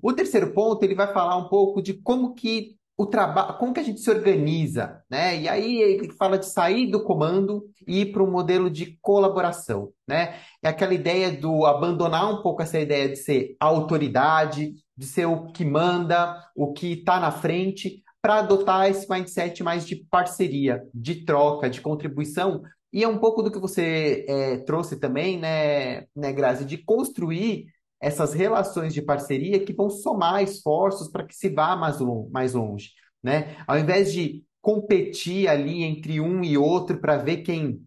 O 0.00 0.12
terceiro 0.12 0.52
ponto, 0.52 0.82
ele 0.84 0.94
vai 0.94 1.12
falar 1.12 1.36
um 1.36 1.48
pouco 1.48 1.82
de 1.82 1.94
como 1.94 2.34
que 2.34 2.77
o 2.98 3.06
trabalho, 3.06 3.56
como 3.58 3.72
que 3.72 3.78
a 3.78 3.84
gente 3.84 4.00
se 4.00 4.10
organiza, 4.10 5.00
né? 5.08 5.40
E 5.40 5.48
aí 5.48 5.80
ele 5.80 6.12
fala 6.14 6.36
de 6.36 6.46
sair 6.46 6.90
do 6.90 7.04
comando 7.04 7.62
e 7.86 8.00
ir 8.00 8.12
para 8.12 8.24
um 8.24 8.30
modelo 8.30 8.68
de 8.68 8.98
colaboração, 9.00 9.92
né? 10.06 10.34
É 10.60 10.68
aquela 10.68 10.92
ideia 10.92 11.30
do 11.30 11.64
abandonar 11.64 12.28
um 12.28 12.42
pouco 12.42 12.60
essa 12.60 12.78
ideia 12.80 13.08
de 13.08 13.14
ser 13.14 13.56
autoridade, 13.60 14.74
de 14.96 15.06
ser 15.06 15.26
o 15.26 15.52
que 15.52 15.64
manda, 15.64 16.42
o 16.56 16.72
que 16.72 16.94
está 16.94 17.20
na 17.20 17.30
frente, 17.30 18.02
para 18.20 18.40
adotar 18.40 18.90
esse 18.90 19.08
mindset 19.08 19.62
mais 19.62 19.86
de 19.86 19.94
parceria, 20.10 20.82
de 20.92 21.24
troca, 21.24 21.70
de 21.70 21.80
contribuição. 21.80 22.62
E 22.92 23.04
é 23.04 23.08
um 23.08 23.18
pouco 23.18 23.42
do 23.42 23.52
que 23.52 23.60
você 23.60 24.26
é, 24.28 24.56
trouxe 24.58 24.98
também, 24.98 25.38
né, 25.38 26.00
né, 26.16 26.32
Grazi, 26.32 26.64
de 26.64 26.78
construir 26.78 27.66
essas 28.00 28.32
relações 28.32 28.94
de 28.94 29.02
parceria 29.02 29.58
que 29.60 29.72
vão 29.72 29.90
somar 29.90 30.42
esforços 30.42 31.08
para 31.08 31.24
que 31.24 31.34
se 31.34 31.48
vá 31.48 31.76
mais, 31.76 31.98
mais 32.30 32.54
longe, 32.54 32.92
né? 33.22 33.56
Ao 33.66 33.78
invés 33.78 34.12
de 34.12 34.44
competir 34.60 35.48
ali 35.48 35.82
entre 35.82 36.20
um 36.20 36.42
e 36.44 36.56
outro 36.56 37.00
para 37.00 37.16
ver 37.16 37.38
quem 37.38 37.82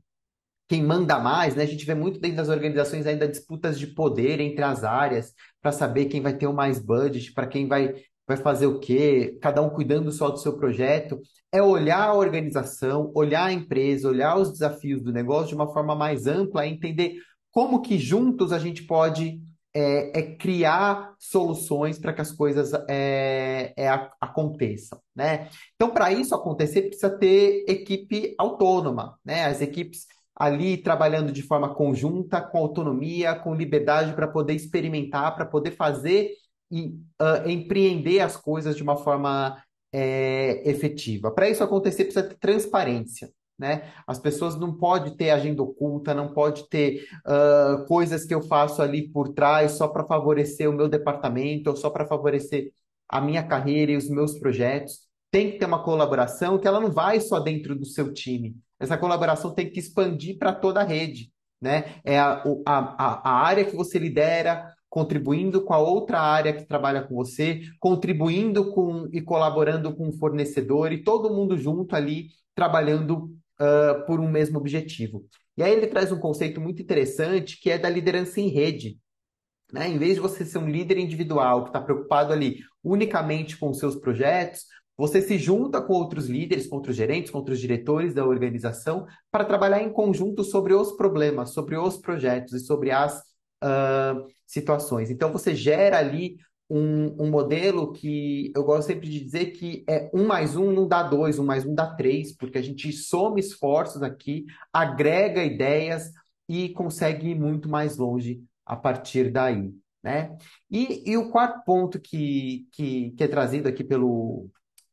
quem 0.68 0.82
manda 0.82 1.20
mais, 1.20 1.54
né? 1.54 1.64
A 1.64 1.68
gente 1.68 1.86
vê 1.86 1.94
muito 1.94 2.18
dentro 2.18 2.38
das 2.38 2.48
organizações 2.48 3.06
ainda 3.06 3.28
disputas 3.28 3.78
de 3.78 3.88
poder 3.88 4.40
entre 4.40 4.64
as 4.64 4.86
áreas 4.86 5.34
para 5.62 5.70
saber 5.70 6.06
quem 6.06 6.22
vai 6.22 6.34
ter 6.38 6.48
o 6.48 6.54
mais 6.54 6.80
budget, 6.80 7.34
para 7.34 7.46
quem 7.48 7.68
vai 7.68 7.94
vai 8.28 8.38
fazer 8.38 8.68
o 8.68 8.80
quê, 8.80 9.38
cada 9.42 9.62
um 9.62 9.70
cuidando 9.70 10.12
só 10.12 10.30
do 10.30 10.38
seu 10.38 10.56
projeto. 10.58 11.20
É 11.52 11.62
olhar 11.62 12.08
a 12.08 12.14
organização, 12.14 13.12
olhar 13.14 13.46
a 13.46 13.52
empresa, 13.52 14.08
olhar 14.08 14.38
os 14.38 14.52
desafios 14.52 15.02
do 15.02 15.12
negócio 15.12 15.50
de 15.50 15.56
uma 15.56 15.74
forma 15.74 15.94
mais 15.94 16.28
ampla, 16.28 16.66
entender 16.66 17.16
como 17.52 17.82
que 17.82 17.98
juntos 17.98 18.54
a 18.54 18.60
gente 18.60 18.84
pode 18.84 19.42
é, 19.74 20.20
é 20.20 20.36
criar 20.36 21.16
soluções 21.20 21.98
para 21.98 22.14
que 22.14 22.22
as 22.22 22.32
coisas 22.32 22.74
é, 22.90 23.74
é, 23.78 23.88
aconteçam, 24.20 25.00
né? 25.16 25.50
Então, 25.76 25.90
para 25.90 26.12
isso 26.12 26.36
acontecer, 26.36 26.84
precisa 26.84 27.10
ter 27.10 27.66
equipe 27.68 28.36
autônoma, 28.38 29.18
né? 29.24 29.46
As 29.46 29.62
equipes 29.62 30.06
ali 30.36 30.78
trabalhando 30.78 31.32
de 31.32 31.42
forma 31.42 31.74
conjunta, 31.74 32.42
com 32.42 32.58
autonomia, 32.58 33.36
com 33.36 33.54
liberdade 33.54 34.14
para 34.14 34.28
poder 34.28 34.54
experimentar, 34.54 35.36
para 35.36 35.46
poder 35.46 35.72
fazer 35.72 36.32
e 36.72 36.88
uh, 37.22 37.50
empreender 37.50 38.22
as 38.22 38.38
coisas 38.38 38.76
de 38.76 38.84
uma 38.84 38.98
forma 38.98 39.62
é, 39.94 40.68
efetiva. 40.70 41.32
Para 41.32 41.50
isso 41.50 41.64
acontecer, 41.64 42.06
precisa 42.06 42.24
ter 42.28 42.36
transparência 42.36 43.30
né? 43.62 43.94
As 44.08 44.18
pessoas 44.18 44.60
não 44.60 44.76
podem 44.76 45.16
ter 45.16 45.30
agenda 45.30 45.62
oculta, 45.62 46.16
não 46.16 46.34
pode 46.34 46.68
ter 46.68 47.06
uh, 47.28 47.86
coisas 47.86 48.26
que 48.26 48.34
eu 48.34 48.42
faço 48.42 48.82
ali 48.82 49.08
por 49.08 49.30
trás 49.30 49.74
só 49.74 49.88
para 49.88 50.04
favorecer 50.04 50.68
o 50.68 50.74
meu 50.74 50.90
departamento 50.90 51.70
ou 51.70 51.76
só 51.76 51.92
para 51.92 52.08
favorecer 52.08 52.74
a 53.08 53.22
minha 53.22 53.44
carreira 53.44 53.92
e 53.92 53.98
os 53.98 54.10
meus 54.10 54.40
projetos. 54.40 55.02
Tem 55.30 55.52
que 55.52 55.60
ter 55.60 55.66
uma 55.66 55.84
colaboração 55.84 56.58
que 56.58 56.68
ela 56.68 56.80
não 56.80 56.92
vai 56.92 57.22
só 57.22 57.40
dentro 57.40 57.76
do 57.76 57.86
seu 57.86 58.12
time. 58.12 58.56
Essa 58.80 58.98
colaboração 58.98 59.54
tem 59.54 59.70
que 59.70 59.80
expandir 59.80 60.40
para 60.40 60.54
toda 60.54 60.82
a 60.82 60.84
rede, 60.84 61.32
né? 61.62 62.02
É 62.04 62.18
a, 62.18 62.44
a, 62.66 63.30
a 63.30 63.32
área 63.46 63.64
que 63.64 63.76
você 63.76 64.00
lidera, 64.00 64.74
contribuindo 64.90 65.62
com 65.64 65.74
a 65.76 65.78
outra 65.78 66.20
área 66.20 66.52
que 66.52 66.66
trabalha 66.66 67.04
com 67.04 67.14
você, 67.14 67.62
contribuindo 67.80 68.72
com 68.72 69.08
e 69.14 69.22
colaborando 69.22 69.96
com 69.96 70.10
o 70.10 70.14
fornecedor 70.14 70.92
e 70.92 71.04
todo 71.04 71.34
mundo 71.34 71.56
junto 71.56 71.96
ali 71.96 72.30
trabalhando 72.56 73.36
uh, 73.62 74.06
por 74.06 74.20
um 74.20 74.30
mesmo 74.30 74.58
objetivo. 74.58 75.26
E 75.56 75.64
aí 75.64 75.72
ele 75.72 75.88
traz 75.88 76.12
um 76.12 76.20
conceito 76.20 76.60
muito 76.60 76.82
interessante 76.82 77.60
que 77.60 77.70
é 77.70 77.78
da 77.78 77.90
liderança 77.90 78.42
em 78.42 78.48
rede. 78.48 78.98
Né? 79.72 79.88
Em 79.88 79.98
vez 79.98 80.16
de 80.16 80.20
você 80.20 80.44
ser 80.44 80.58
um 80.58 80.70
líder 80.70 80.98
individual 80.98 81.64
que 81.64 81.70
está 81.70 81.80
preocupado 81.80 82.34
ali 82.34 82.60
unicamente 82.84 83.58
com 83.58 83.70
os 83.70 83.78
seus 83.78 83.96
projetos, 83.96 84.66
você 84.98 85.22
se 85.22 85.38
junta 85.38 85.82
com 85.82 85.94
outros 85.94 86.28
líderes, 86.28 86.68
com 86.68 86.76
outros 86.76 86.96
gerentes, 86.96 87.32
com 87.32 87.38
outros 87.38 87.60
diretores 87.60 88.14
da 88.14 88.26
organização 88.26 89.06
para 89.32 89.46
trabalhar 89.46 89.82
em 89.82 89.92
conjunto 89.92 90.44
sobre 90.44 90.74
os 90.74 90.92
problemas, 90.92 91.54
sobre 91.54 91.78
os 91.78 91.98
projetos 91.98 92.54
e 92.54 92.60
sobre 92.60 92.92
as 92.92 93.18
uh, 93.64 94.26
situações. 94.46 95.10
Então 95.10 95.32
você 95.32 95.56
gera 95.56 95.98
ali 95.98 96.38
um, 96.72 97.26
um, 97.26 97.30
modelo 97.30 97.92
que 97.92 98.52
eu 98.56 98.64
gosto 98.64 98.88
sempre 98.88 99.10
de 99.10 99.20
dizer 99.20 99.48
que 99.48 99.84
é 99.90 100.10
um 100.14 100.26
mais 100.26 100.56
um 100.56 100.72
não 100.72 100.88
dá 100.88 101.04
dois, 101.04 101.38
um 101.38 101.44
mais 101.44 101.66
um 101.66 101.76
dá 101.76 101.94
três, 101.96 102.36
porque 102.36 102.58
a 102.58 102.62
gente 102.62 102.92
soma 102.94 103.40
esforços 103.40 104.02
aqui, 104.02 104.46
agrega 104.72 105.44
ideias 105.44 106.12
e 106.48 106.70
consegue 106.70 107.32
ir 107.32 107.36
muito 107.40 107.68
mais 107.70 107.98
longe 107.98 108.42
a 108.66 108.76
partir 108.76 109.30
daí. 109.30 109.74
Né? 110.02 110.36
E, 110.70 111.12
e 111.12 111.18
o 111.18 111.30
quarto 111.30 111.64
ponto 111.66 112.00
que, 112.00 112.68
que, 112.72 113.12
que 113.12 113.24
é 113.24 113.28
trazido 113.28 113.68
aqui 113.68 113.84
pelo, 113.84 114.50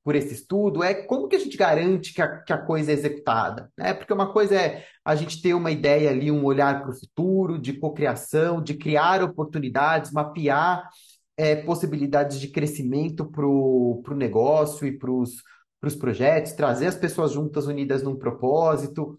por 0.09 0.17
esse 0.17 0.35
estudo 0.35 0.83
é 0.83 0.95
como 0.95 1.29
que 1.29 1.37
a 1.37 1.39
gente 1.39 1.57
garante 1.57 2.13
que 2.13 2.21
a, 2.21 2.43
que 2.43 2.53
a 2.53 2.59
coisa 2.59 2.91
é 2.91 2.95
executada, 2.95 3.71
né? 3.77 3.93
Porque 3.93 4.13
uma 4.13 4.33
coisa 4.33 4.55
é 4.55 4.85
a 5.05 5.15
gente 5.15 5.41
ter 5.41 5.55
uma 5.55 5.71
ideia 5.71 6.11
ali, 6.11 6.31
um 6.31 6.45
olhar 6.45 6.81
para 6.81 6.91
o 6.91 6.99
futuro, 6.99 7.59
de 7.59 7.75
cocriação, 7.75 8.63
de 8.63 8.75
criar 8.75 9.23
oportunidades, 9.23 10.11
mapear 10.11 10.89
é, 11.38 11.54
possibilidades 11.54 12.40
de 12.40 12.49
crescimento 12.49 13.25
para 13.25 13.47
o 13.47 14.02
negócio 14.16 14.85
e 14.85 14.99
para 14.99 15.12
os 15.12 15.95
projetos, 15.97 16.52
trazer 16.52 16.88
as 16.88 16.97
pessoas 16.97 17.30
juntas, 17.30 17.68
unidas 17.68 18.02
num 18.02 18.16
propósito, 18.16 19.18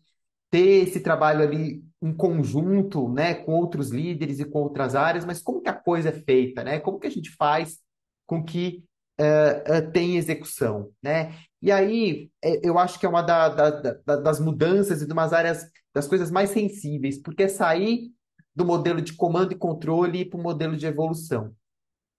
ter 0.52 0.84
esse 0.84 1.00
trabalho 1.00 1.42
ali 1.42 1.82
em 2.02 2.14
conjunto, 2.14 3.08
né, 3.10 3.34
com 3.36 3.54
outros 3.54 3.90
líderes 3.90 4.40
e 4.40 4.46
com 4.46 4.60
outras 4.60 4.96
áreas, 4.96 5.24
mas 5.26 5.42
como 5.42 5.62
que 5.62 5.70
a 5.70 5.74
coisa 5.74 6.10
é 6.10 6.12
feita, 6.12 6.64
né? 6.64 6.80
Como 6.80 7.00
que 7.00 7.08
a 7.08 7.12
gente 7.12 7.30
faz 7.36 7.80
com 8.26 8.44
que 8.44 8.84
uh, 9.20 9.78
uh, 9.78 9.92
tenha 9.92 10.18
execução, 10.18 10.92
né? 11.02 11.36
E 11.62 11.72
aí, 11.72 12.30
é, 12.44 12.68
eu 12.68 12.80
acho 12.80 13.00
que 13.00 13.06
é 13.06 13.10
uma 13.10 13.22
da, 13.22 13.50
da, 13.50 13.70
da, 14.06 14.16
das 14.16 14.40
mudanças 14.40 15.02
e 15.02 15.06
de 15.06 15.14
umas 15.14 15.34
áreas, 15.34 15.66
das 15.94 16.08
coisas 16.08 16.32
mais 16.32 16.52
sensíveis, 16.52 17.22
porque 17.22 17.44
é 17.44 17.48
sair 17.48 18.12
do 18.56 18.66
modelo 18.66 19.02
de 19.02 19.14
comando 19.14 19.52
e 19.52 19.58
controle 19.58 20.26
para 20.26 20.40
o 20.40 20.44
modelo 20.44 20.76
de 20.78 20.86
evolução 20.86 21.54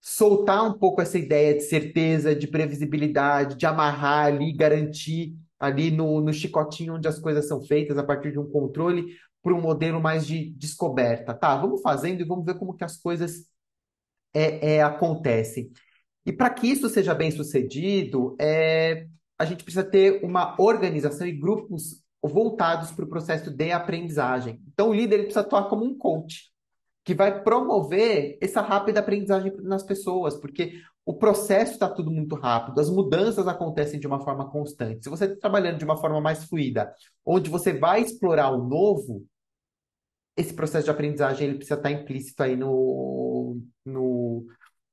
soltar 0.01 0.65
um 0.65 0.73
pouco 0.79 1.01
essa 1.01 1.19
ideia 1.19 1.55
de 1.55 1.63
certeza, 1.63 2.35
de 2.35 2.47
previsibilidade, 2.47 3.57
de 3.57 3.67
amarrar 3.67 4.27
ali, 4.27 4.53
garantir 4.53 5.37
ali 5.59 5.91
no, 5.91 6.21
no 6.21 6.33
chicotinho 6.33 6.95
onde 6.95 7.07
as 7.07 7.19
coisas 7.19 7.47
são 7.47 7.61
feitas 7.61 7.99
a 7.99 8.03
partir 8.03 8.33
de 8.33 8.39
um 8.39 8.51
controle 8.51 9.15
para 9.43 9.55
um 9.55 9.61
modelo 9.61 10.01
mais 10.01 10.27
de 10.27 10.51
descoberta. 10.51 11.35
Tá, 11.35 11.57
vamos 11.57 11.83
fazendo 11.83 12.21
e 12.21 12.25
vamos 12.25 12.45
ver 12.45 12.55
como 12.55 12.75
que 12.75 12.85
as 12.85 12.97
coisas 12.97 13.47
é, 14.35 14.77
é, 14.77 14.83
acontecem. 14.83 15.71
E 16.25 16.33
para 16.33 16.51
que 16.51 16.67
isso 16.67 16.89
seja 16.89 17.15
bem 17.15 17.31
sucedido, 17.31 18.37
é, 18.41 19.07
a 19.39 19.45
gente 19.45 19.65
precisa 19.65 19.85
ter 19.85 20.25
uma 20.25 20.55
organização 20.61 21.27
e 21.27 21.33
grupos 21.33 22.03
voltados 22.23 22.91
para 22.91 23.05
o 23.05 23.09
processo 23.09 23.51
de 23.51 23.73
aprendizagem. 23.73 24.63
Então, 24.69 24.91
o 24.91 24.95
líder 24.95 25.15
ele 25.17 25.23
precisa 25.25 25.41
atuar 25.41 25.69
como 25.69 25.85
um 25.85 25.97
coach 25.97 26.51
que 27.05 27.15
vai 27.15 27.43
promover 27.43 28.39
essa 28.41 28.61
rápida 28.61 29.01
aprendizagem 29.01 29.53
nas 29.63 29.83
pessoas, 29.83 30.37
porque 30.37 30.81
o 31.05 31.15
processo 31.15 31.73
está 31.73 31.89
tudo 31.89 32.11
muito 32.11 32.35
rápido, 32.35 32.81
as 32.81 32.91
mudanças 32.91 33.49
acontecem 33.49 33.99
de 33.99 34.07
uma 34.07 34.21
forma 34.21 34.51
constante. 34.51 35.05
Se 35.05 35.11
você 35.11 35.25
está 35.25 35.37
trabalhando 35.37 35.79
de 35.79 35.85
uma 35.85 35.97
forma 35.97 36.21
mais 36.21 36.45
fluida, 36.45 36.93
onde 37.25 37.49
você 37.49 37.73
vai 37.73 38.03
explorar 38.03 38.51
o 38.51 38.69
novo, 38.69 39.25
esse 40.37 40.55
processo 40.55 40.85
de 40.85 40.91
aprendizagem 40.91 41.49
ele 41.49 41.57
precisa 41.57 41.77
estar 41.77 41.91
implícito 41.91 42.43
aí 42.43 42.57
no, 42.57 43.61
no, 43.85 44.45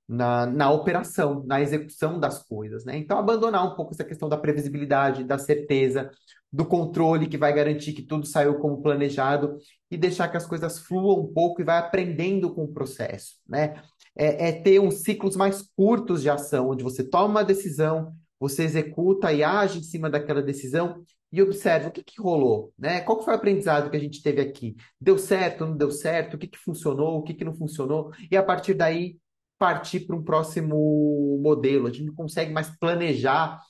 na, 0.08 0.46
na 0.46 0.72
operação, 0.72 1.44
na 1.46 1.60
execução 1.62 2.20
das 2.20 2.42
coisas, 2.48 2.86
né? 2.86 2.98
Então, 2.98 3.18
abandonar 3.18 3.66
um 3.66 3.76
pouco 3.76 3.94
essa 3.94 4.06
questão 4.06 4.30
da 4.30 4.38
previsibilidade, 4.38 5.24
da 5.24 5.38
certeza, 5.38 6.10
do 6.52 6.66
controle 6.66 7.28
que 7.28 7.38
vai 7.38 7.52
garantir 7.54 7.92
que 7.92 8.02
tudo 8.02 8.26
saiu 8.26 8.58
como 8.60 8.82
planejado 8.82 9.58
e 9.92 9.98
deixar 9.98 10.30
que 10.30 10.38
as 10.38 10.46
coisas 10.46 10.80
fluam 10.80 11.20
um 11.20 11.34
pouco 11.34 11.62
e 11.62 11.66
vai 11.66 11.78
aprendendo 11.78 12.54
com 12.54 12.64
o 12.64 12.74
processo, 12.74 13.36
né? 13.48 13.82
É, 14.16 14.50
é 14.50 14.52
ter 14.54 14.80
uns 14.80 15.04
ciclos 15.04 15.36
mais 15.36 15.62
curtos 15.76 16.22
de 16.22 16.30
ação, 16.30 16.70
onde 16.70 16.84
você 16.84 17.04
toma 17.04 17.26
uma 17.26 17.44
decisão, 17.44 18.14
você 18.40 18.64
executa 18.64 19.34
e 19.34 19.44
age 19.44 19.80
em 19.80 19.84
cima 19.84 20.10
daquela 20.10 20.42
decisão 20.42 21.04
e 21.32 21.42
observa 21.42 21.90
o 21.90 21.92
que, 21.92 22.04
que 22.04 22.22
rolou, 22.22 22.74
né? 22.78 23.02
Qual 23.02 23.22
foi 23.22 23.34
o 23.34 23.36
aprendizado 23.36 23.90
que 23.90 23.98
a 23.98 24.00
gente 24.00 24.24
teve 24.24 24.40
aqui? 24.42 24.76
Deu 25.00 25.18
certo, 25.18 25.66
não 25.66 25.76
deu 25.76 25.92
certo? 25.92 26.36
O 26.36 26.38
que, 26.38 26.48
que 26.48 26.58
funcionou, 26.58 27.18
o 27.18 27.24
que, 27.24 27.34
que 27.34 27.44
não 27.44 27.54
funcionou? 27.54 28.12
E 28.32 28.38
a 28.38 28.44
partir 28.44 28.74
daí 28.74 29.18
partir 29.58 30.02
para 30.02 30.16
um 30.16 30.24
próximo 30.24 31.40
modelo. 31.42 31.88
A 31.88 31.92
gente 31.92 32.06
não 32.06 32.16
consegue 32.16 32.52
mais 32.52 32.70
planejar 32.70 33.62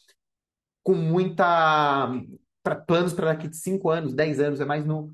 com 0.84 0.94
muita 0.94 2.10
pra, 2.64 2.76
planos 2.76 3.14
para 3.14 3.28
daqui 3.28 3.48
de 3.48 3.58
5 3.58 3.90
anos, 3.90 4.14
10 4.14 4.40
anos, 4.40 4.62
é 4.62 4.66
mais 4.66 4.86
no, 4.86 5.14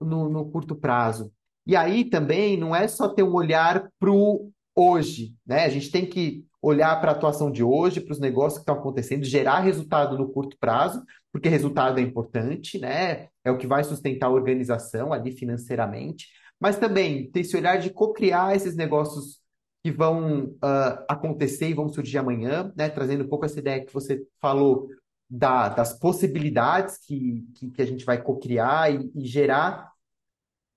no, 0.00 0.28
no, 0.28 0.50
curto 0.50 0.74
prazo. 0.74 1.32
E 1.66 1.76
aí 1.76 2.04
também 2.04 2.56
não 2.56 2.74
é 2.74 2.88
só 2.88 3.08
ter 3.08 3.22
um 3.22 3.34
olhar 3.34 3.88
para 3.98 4.10
o 4.10 4.52
hoje, 4.74 5.34
né? 5.46 5.64
A 5.64 5.68
gente 5.68 5.90
tem 5.90 6.06
que 6.06 6.44
olhar 6.60 7.00
para 7.00 7.10
a 7.10 7.14
atuação 7.14 7.50
de 7.50 7.62
hoje, 7.62 8.00
para 8.00 8.12
os 8.12 8.20
negócios 8.20 8.54
que 8.54 8.62
estão 8.62 8.76
acontecendo, 8.76 9.24
gerar 9.24 9.60
resultado 9.60 10.16
no 10.16 10.28
curto 10.28 10.56
prazo, 10.58 11.04
porque 11.32 11.48
resultado 11.48 11.98
é 11.98 12.02
importante, 12.02 12.78
né? 12.78 13.28
É 13.44 13.50
o 13.50 13.58
que 13.58 13.66
vai 13.66 13.82
sustentar 13.82 14.26
a 14.26 14.30
organização 14.30 15.12
ali 15.12 15.32
financeiramente, 15.32 16.28
mas 16.60 16.78
também 16.78 17.30
ter 17.30 17.40
esse 17.40 17.56
olhar 17.56 17.78
de 17.78 17.90
co-criar 17.90 18.54
esses 18.54 18.76
negócios 18.76 19.41
que 19.82 19.90
vão 19.90 20.54
ah, 20.62 21.04
acontecer 21.08 21.68
e 21.68 21.74
vão 21.74 21.88
surgir 21.88 22.18
amanhã, 22.18 22.72
né? 22.76 22.88
Trazendo 22.88 23.24
um 23.24 23.28
pouco 23.28 23.44
essa 23.44 23.58
ideia 23.58 23.84
que 23.84 23.92
você 23.92 24.24
falou 24.40 24.88
da- 25.28 25.68
das 25.70 25.98
possibilidades 25.98 26.98
que, 26.98 27.44
que, 27.54 27.70
que 27.70 27.82
a 27.82 27.86
gente 27.86 28.04
vai 28.04 28.22
cocriar 28.22 28.92
e, 28.94 29.10
e 29.14 29.26
gerar, 29.26 29.90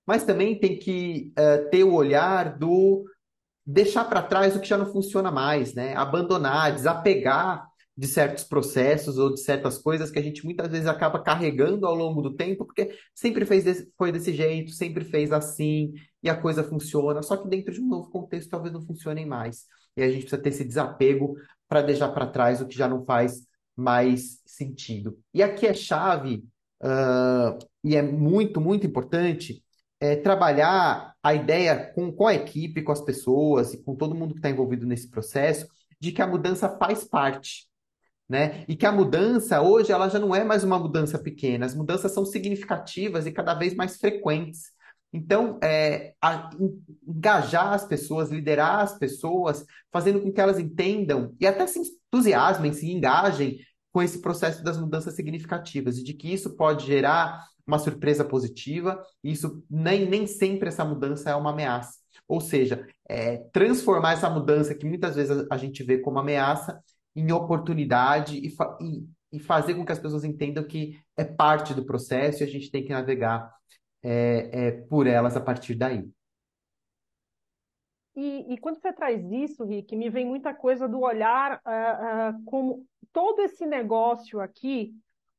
mas 0.06 0.24
também 0.24 0.58
tem 0.58 0.78
que 0.78 1.32
ah, 1.36 1.58
ter 1.70 1.84
o 1.84 1.94
olhar 1.94 2.58
do 2.58 3.04
deixar 3.66 4.04
para 4.04 4.22
trás 4.22 4.54
o 4.54 4.60
que 4.60 4.68
já 4.68 4.78
não 4.78 4.86
funciona 4.92 5.30
mais, 5.30 5.74
né? 5.74 5.94
Abandonar, 5.96 6.72
desapegar 6.72 7.66
de 7.96 8.06
certos 8.06 8.44
processos 8.44 9.16
ou 9.18 9.32
de 9.32 9.40
certas 9.40 9.78
coisas 9.78 10.10
que 10.10 10.18
a 10.18 10.22
gente 10.22 10.44
muitas 10.44 10.68
vezes 10.68 10.86
acaba 10.86 11.18
carregando 11.22 11.86
ao 11.86 11.94
longo 11.94 12.20
do 12.20 12.34
tempo, 12.34 12.64
porque 12.66 12.94
sempre 13.14 13.44
fez 13.46 13.64
desse, 13.64 13.90
foi 13.96 14.12
desse 14.12 14.32
jeito, 14.34 14.70
sempre 14.70 15.04
fez 15.04 15.32
assim, 15.32 15.94
e 16.26 16.30
a 16.30 16.36
coisa 16.36 16.64
funciona, 16.64 17.22
só 17.22 17.36
que 17.36 17.48
dentro 17.48 17.72
de 17.72 17.80
um 17.80 17.86
novo 17.86 18.10
contexto 18.10 18.50
talvez 18.50 18.72
não 18.72 18.84
funcionem 18.84 19.24
mais. 19.24 19.66
E 19.96 20.02
a 20.02 20.08
gente 20.08 20.22
precisa 20.22 20.42
ter 20.42 20.48
esse 20.48 20.64
desapego 20.64 21.36
para 21.68 21.82
deixar 21.82 22.08
para 22.08 22.26
trás 22.26 22.60
o 22.60 22.66
que 22.66 22.76
já 22.76 22.88
não 22.88 23.04
faz 23.04 23.46
mais 23.76 24.40
sentido. 24.44 25.18
E 25.32 25.42
aqui 25.42 25.66
é 25.66 25.74
chave, 25.74 26.44
ah, 26.82 27.56
e 27.84 27.94
é 27.94 28.02
muito, 28.02 28.60
muito 28.60 28.86
importante 28.86 29.62
é, 30.00 30.16
trabalhar 30.16 31.14
a 31.22 31.34
ideia 31.34 31.92
com, 31.94 32.12
com 32.12 32.26
a 32.26 32.34
equipe, 32.34 32.82
com 32.82 32.92
as 32.92 33.00
pessoas 33.00 33.72
e 33.72 33.82
com 33.82 33.94
todo 33.94 34.14
mundo 34.14 34.34
que 34.34 34.40
está 34.40 34.50
envolvido 34.50 34.84
nesse 34.84 35.08
processo, 35.08 35.66
de 36.00 36.12
que 36.12 36.20
a 36.20 36.26
mudança 36.26 36.68
faz 36.76 37.04
parte, 37.04 37.66
né? 38.28 38.64
E 38.68 38.76
que 38.76 38.84
a 38.84 38.92
mudança 38.92 39.62
hoje 39.62 39.92
ela 39.92 40.08
já 40.08 40.18
não 40.18 40.34
é 40.34 40.42
mais 40.44 40.64
uma 40.64 40.78
mudança 40.78 41.18
pequena, 41.18 41.66
as 41.66 41.74
mudanças 41.74 42.12
são 42.12 42.26
significativas 42.26 43.26
e 43.26 43.32
cada 43.32 43.54
vez 43.54 43.74
mais 43.74 43.96
frequentes. 43.96 44.75
Então, 45.16 45.58
é, 45.62 46.14
a- 46.20 46.50
en- 46.60 46.78
engajar 47.06 47.72
as 47.72 47.84
pessoas, 47.84 48.30
liderar 48.30 48.80
as 48.80 48.98
pessoas, 48.98 49.64
fazendo 49.92 50.20
com 50.20 50.32
que 50.32 50.40
elas 50.40 50.58
entendam 50.58 51.34
e 51.40 51.46
até 51.46 51.66
se 51.66 51.80
entusiasmem, 51.80 52.72
se 52.72 52.90
engajem 52.90 53.58
com 53.92 54.02
esse 54.02 54.20
processo 54.20 54.62
das 54.62 54.78
mudanças 54.78 55.14
significativas 55.14 55.96
e 55.98 56.04
de 56.04 56.12
que 56.12 56.32
isso 56.32 56.54
pode 56.54 56.86
gerar 56.86 57.44
uma 57.66 57.78
surpresa 57.78 58.24
positiva, 58.24 59.02
e 59.24 59.32
isso 59.32 59.64
nem, 59.68 60.08
nem 60.08 60.26
sempre 60.26 60.68
essa 60.68 60.84
mudança 60.84 61.30
é 61.30 61.34
uma 61.34 61.50
ameaça. 61.50 61.94
Ou 62.28 62.40
seja, 62.40 62.86
é, 63.08 63.38
transformar 63.52 64.12
essa 64.12 64.28
mudança 64.30 64.74
que 64.74 64.86
muitas 64.86 65.16
vezes 65.16 65.46
a, 65.50 65.56
gente 65.56 65.82
vê 65.82 65.98
como 65.98 66.18
ameaça 66.18 66.78
em 67.14 67.32
oportunidade 67.32 68.36
e, 68.36 68.48
e- 68.80 69.06
e 69.32 69.40
fazer 69.40 69.74
com 69.74 69.84
que 69.84 69.92
as 69.92 69.98
pessoas 69.98 70.24
entendam 70.24 70.62
que 70.64 70.98
é 71.16 71.24
parte 71.24 71.74
do 71.74 71.84
processo 71.84 72.42
e 72.42 72.44
a 72.44 72.48
gente 72.48 72.70
tem 72.70 72.84
que 72.84 72.92
navegar 72.92 73.50
é, 74.08 74.50
é, 74.52 74.70
por 74.70 75.06
elas 75.06 75.36
a 75.36 75.40
partir 75.40 75.74
daí. 75.74 76.08
E, 78.14 78.54
e 78.54 78.58
quando 78.58 78.80
você 78.80 78.92
traz 78.92 79.20
isso, 79.32 79.64
Rick, 79.64 79.94
me 79.96 80.08
vem 80.08 80.24
muita 80.24 80.54
coisa 80.54 80.88
do 80.88 81.00
olhar 81.00 81.60
ah, 81.64 81.70
ah, 81.70 82.34
como 82.46 82.86
todo 83.12 83.42
esse 83.42 83.66
negócio 83.66 84.40
aqui 84.40 84.94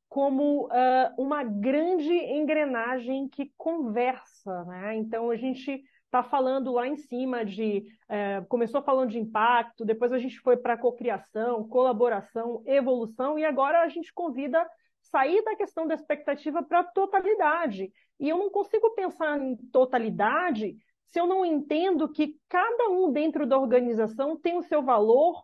como 0.08 0.68
ah, 0.70 1.12
uma 1.18 1.42
grande 1.42 2.12
engrenagem 2.12 3.28
que 3.28 3.50
conversa, 3.56 4.64
né? 4.64 4.96
Então 4.96 5.30
a 5.30 5.36
gente 5.36 5.82
está 6.04 6.22
falando 6.22 6.72
lá 6.72 6.86
em 6.86 6.96
cima 6.96 7.44
de 7.44 7.84
eh, 8.08 8.40
começou 8.48 8.80
falando 8.82 9.10
de 9.10 9.18
impacto, 9.18 9.84
depois 9.84 10.10
a 10.10 10.18
gente 10.18 10.40
foi 10.40 10.56
para 10.56 10.78
cocriação, 10.78 11.68
colaboração, 11.68 12.62
evolução 12.64 13.38
e 13.38 13.44
agora 13.44 13.82
a 13.82 13.88
gente 13.88 14.10
convida 14.14 14.66
sair 15.02 15.42
da 15.44 15.54
questão 15.54 15.86
da 15.86 15.94
expectativa 15.94 16.62
para 16.62 16.80
a 16.80 16.84
totalidade. 16.84 17.92
E 18.18 18.28
eu 18.28 18.38
não 18.38 18.50
consigo 18.50 18.90
pensar 18.90 19.40
em 19.40 19.56
totalidade 19.72 20.76
se 21.06 21.18
eu 21.18 21.26
não 21.26 21.44
entendo 21.44 22.08
que 22.08 22.36
cada 22.48 22.88
um 22.90 23.10
dentro 23.10 23.46
da 23.46 23.58
organização 23.58 24.36
tem 24.36 24.56
o 24.56 24.62
seu 24.62 24.82
valor 24.82 25.42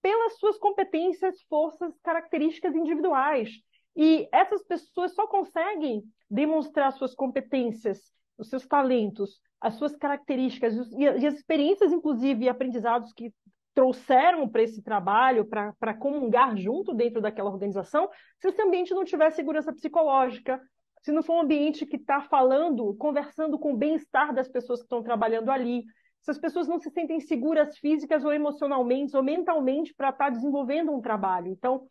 pelas 0.00 0.38
suas 0.38 0.58
competências, 0.58 1.42
forças, 1.42 1.98
características 2.02 2.74
individuais. 2.74 3.50
E 3.96 4.28
essas 4.32 4.62
pessoas 4.62 5.14
só 5.14 5.26
conseguem 5.26 6.02
demonstrar 6.30 6.92
suas 6.92 7.14
competências, 7.14 8.12
os 8.36 8.48
seus 8.48 8.66
talentos, 8.66 9.40
as 9.60 9.74
suas 9.74 9.96
características 9.96 10.74
e 10.92 11.06
as 11.06 11.34
experiências, 11.34 11.92
inclusive, 11.92 12.44
e 12.44 12.48
aprendizados 12.48 13.12
que 13.12 13.32
trouxeram 13.74 14.48
para 14.48 14.62
esse 14.62 14.82
trabalho, 14.82 15.46
para 15.46 15.94
comungar 15.94 16.56
junto 16.56 16.94
dentro 16.94 17.20
daquela 17.20 17.50
organização, 17.50 18.08
se 18.38 18.48
esse 18.48 18.62
ambiente 18.62 18.94
não 18.94 19.04
tiver 19.04 19.30
segurança 19.30 19.72
psicológica, 19.72 20.60
se 21.04 21.12
não 21.12 21.22
for 21.22 21.34
um 21.34 21.40
ambiente 21.42 21.84
que 21.84 21.96
está 21.96 22.22
falando, 22.22 22.94
conversando 22.94 23.58
com 23.58 23.74
o 23.74 23.76
bem-estar 23.76 24.34
das 24.34 24.48
pessoas 24.48 24.80
que 24.80 24.86
estão 24.86 25.02
trabalhando 25.02 25.50
ali, 25.50 25.84
se 26.22 26.30
as 26.30 26.38
pessoas 26.38 26.66
não 26.66 26.78
se 26.78 26.88
sentem 26.88 27.20
seguras 27.20 27.76
físicas 27.76 28.24
ou 28.24 28.32
emocionalmente 28.32 29.14
ou 29.14 29.22
mentalmente 29.22 29.94
para 29.94 30.08
estar 30.08 30.24
tá 30.24 30.30
desenvolvendo 30.30 30.90
um 30.90 31.02
trabalho. 31.02 31.48
Então, 31.48 31.86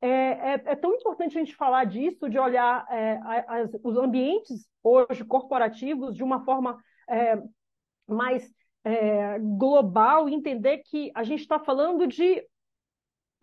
é, 0.00 0.08
é, 0.08 0.62
é, 0.66 0.74
tão 0.74 0.94
importante 0.94 1.36
a 1.36 1.40
gente 1.40 1.54
falar 1.54 1.84
disso, 1.84 2.28
de 2.28 2.40
olhar 2.40 2.84
é, 2.90 3.20
as, 3.46 3.70
os 3.84 3.96
ambientes 3.96 4.68
hoje 4.82 5.24
corporativos 5.24 6.16
de 6.16 6.24
uma 6.24 6.44
forma 6.44 6.76
é, 7.08 7.40
mais 8.08 8.52
é, 8.82 9.38
global 9.38 10.28
entender 10.28 10.78
que 10.78 11.12
a 11.14 11.22
gente 11.22 11.42
está 11.42 11.60
falando 11.60 12.04
de 12.08 12.44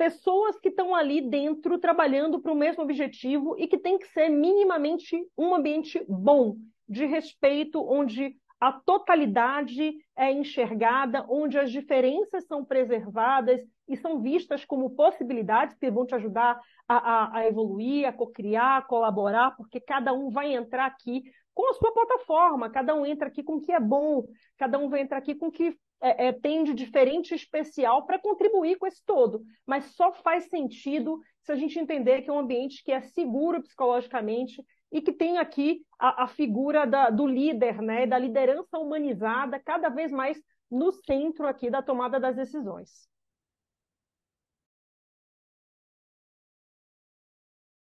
pessoas 0.04 0.60
que 0.60 0.68
estão 0.68 0.94
ali 0.94 1.22
dentro 1.22 1.80
trabalhando 1.80 2.42
para 2.42 2.52
o 2.52 2.56
mesmo 2.56 2.84
objetivo 2.84 3.56
e 3.58 3.70
que 3.70 3.78
tem 3.78 3.98
que 3.98 4.06
ser 4.08 4.28
minimamente 4.28 5.18
um 5.38 5.56
ambiente 5.56 6.04
bom, 6.10 6.58
de 6.90 7.06
respeito, 7.06 7.82
onde 7.82 8.36
a 8.60 8.74
totalidade 8.74 9.96
é 10.14 10.30
enxergada, 10.30 11.26
onde 11.30 11.58
as 11.58 11.72
diferenças 11.72 12.46
são 12.48 12.66
preservadas 12.66 13.62
e 13.88 13.96
são 13.96 14.22
vistas 14.22 14.66
como 14.66 14.90
possibilidades 14.90 15.78
que 15.78 15.90
vão 15.90 16.06
te 16.06 16.16
ajudar 16.16 16.60
a, 16.86 16.98
a, 16.98 17.38
a 17.38 17.48
evoluir, 17.48 18.06
a 18.06 18.12
cocriar, 18.12 18.80
a 18.80 18.82
colaborar, 18.82 19.56
porque 19.56 19.80
cada 19.80 20.12
um 20.12 20.30
vai 20.30 20.54
entrar 20.54 20.86
aqui 20.86 21.24
com 21.54 21.70
a 21.70 21.74
sua 21.76 21.94
plataforma, 21.94 22.70
cada 22.70 22.94
um 22.94 23.06
entra 23.06 23.30
aqui 23.30 23.42
com 23.42 23.56
o 23.56 23.62
que 23.62 23.72
é 23.72 23.80
bom, 23.80 24.26
cada 24.58 24.78
um 24.78 24.90
vai 24.90 25.00
entrar 25.00 25.20
aqui 25.20 25.34
com 25.34 25.48
o 25.48 25.52
que 25.52 25.78
é, 26.04 26.28
é, 26.28 26.32
tem 26.34 26.64
de 26.64 26.74
diferente 26.74 27.34
especial 27.34 28.06
para 28.06 28.20
contribuir 28.20 28.78
com 28.78 28.86
esse 28.86 29.04
todo. 29.06 29.44
Mas 29.66 29.86
só 29.96 30.12
faz 30.12 30.50
sentido 30.50 31.20
se 31.42 31.52
a 31.52 31.56
gente 31.56 31.80
entender 31.80 32.22
que 32.22 32.30
é 32.30 32.34
um 32.34 32.40
ambiente 32.40 32.84
que 32.84 32.92
é 32.92 33.02
seguro 33.02 33.62
psicologicamente, 33.62 34.64
e 34.94 35.02
que 35.02 35.12
tem 35.12 35.40
aqui 35.40 35.82
a, 36.00 36.26
a 36.26 36.28
figura 36.28 36.86
da, 36.86 37.10
do 37.10 37.26
líder, 37.26 37.82
né, 37.82 38.06
da 38.06 38.18
liderança 38.20 38.78
humanizada 38.78 39.60
cada 39.60 39.90
vez 39.90 40.12
mais 40.12 40.40
no 40.70 40.92
centro 40.92 41.48
aqui 41.48 41.70
da 41.70 41.82
tomada 41.82 42.20
das 42.20 42.36
decisões. 42.36 43.08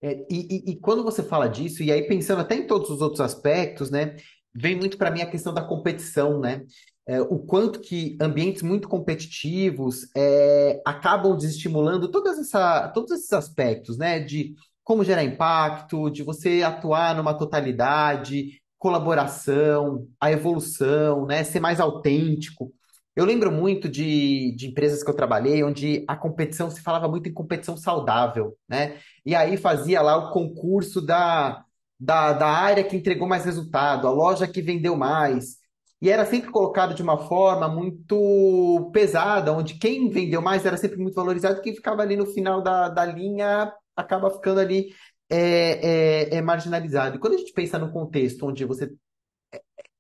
É, 0.03 0.27
e, 0.31 0.71
e, 0.71 0.73
e 0.73 0.81
quando 0.81 1.03
você 1.03 1.23
fala 1.23 1.49
disso, 1.49 1.83
e 1.83 1.91
aí 1.91 2.07
pensando 2.07 2.43
até 2.43 2.55
em 2.55 2.67
todos 2.67 2.91
os 2.91 3.01
outros 3.01 3.23
aspectos, 3.23 3.91
né, 3.91 4.17
vem 4.55 4.77
muito 4.77 4.99
para 4.99 5.11
mim 5.11 5.23
a 5.23 5.31
questão 5.31 5.53
da 5.53 5.67
competição, 5.67 6.39
né? 6.39 6.65
É, 7.09 7.23
o 7.23 7.39
quanto 7.39 7.81
que 7.81 8.19
ambientes 8.21 8.61
muito 8.63 8.87
competitivos 8.87 10.11
é, 10.15 10.83
acabam 10.85 11.35
desestimulando 11.35 12.11
todas 12.11 12.39
essa, 12.39 12.89
todos 12.89 13.11
esses 13.13 13.33
aspectos, 13.33 13.97
né? 13.97 14.21
De 14.21 14.55
como 14.85 15.03
gerar 15.03 15.25
impacto, 15.25 16.11
de 16.11 16.23
você 16.23 16.63
atuar 16.63 17.17
numa 17.17 17.33
totalidade, 17.33 18.61
colaboração, 18.79 20.07
a 20.21 20.31
evolução, 20.31 21.25
né? 21.27 21.43
Ser 21.45 21.61
mais 21.61 21.81
autêntico. 21.81 22.73
Eu 23.17 23.25
lembro 23.25 23.51
muito 23.51 23.89
de, 23.89 24.55
de 24.55 24.69
empresas 24.69 25.03
que 25.03 25.11
eu 25.11 25.15
trabalhei 25.17 25.65
onde 25.65 26.05
a 26.07 26.15
competição 26.17 26.71
se 26.71 26.83
falava 26.83 27.09
muito 27.09 27.29
em 27.29 27.33
competição 27.33 27.77
saudável, 27.77 28.57
né? 28.69 28.99
E 29.25 29.35
aí 29.35 29.57
fazia 29.57 30.03
lá 30.03 30.17
o 30.17 30.31
concurso 30.31 31.01
da, 31.01 31.65
da, 31.99 32.33
da 32.35 32.47
área 32.49 32.85
que 32.85 32.97
entregou 32.97 33.27
mais 33.27 33.45
resultado, 33.47 34.07
a 34.07 34.11
loja 34.11 34.47
que 34.47 34.63
vendeu 34.63 34.95
mais. 34.95 35.58
E 36.01 36.11
era 36.11 36.25
sempre 36.25 36.51
colocado 36.51 36.95
de 36.95 37.03
uma 37.03 37.19
forma 37.19 37.69
muito 37.69 38.91
pesada, 38.93 39.53
onde 39.53 39.75
quem 39.75 40.09
vendeu 40.11 40.41
mais 40.41 40.65
era 40.65 40.77
sempre 40.77 40.99
muito 40.99 41.15
valorizado, 41.15 41.61
quem 41.61 41.75
ficava 41.75 42.03
ali 42.03 42.17
no 42.17 42.27
final 42.27 42.63
da, 42.63 42.89
da 42.89 43.05
linha 43.05 43.73
acaba 43.97 44.31
ficando 44.31 44.61
ali 44.61 44.95
é, 45.29 46.31
é, 46.31 46.37
é 46.37 46.41
marginalizado. 46.41 47.17
E 47.17 47.19
quando 47.19 47.35
a 47.35 47.39
gente 47.39 47.53
pensa 47.53 47.79
no 47.79 47.91
contexto 47.91 48.47
onde 48.47 48.65
você 48.65 48.93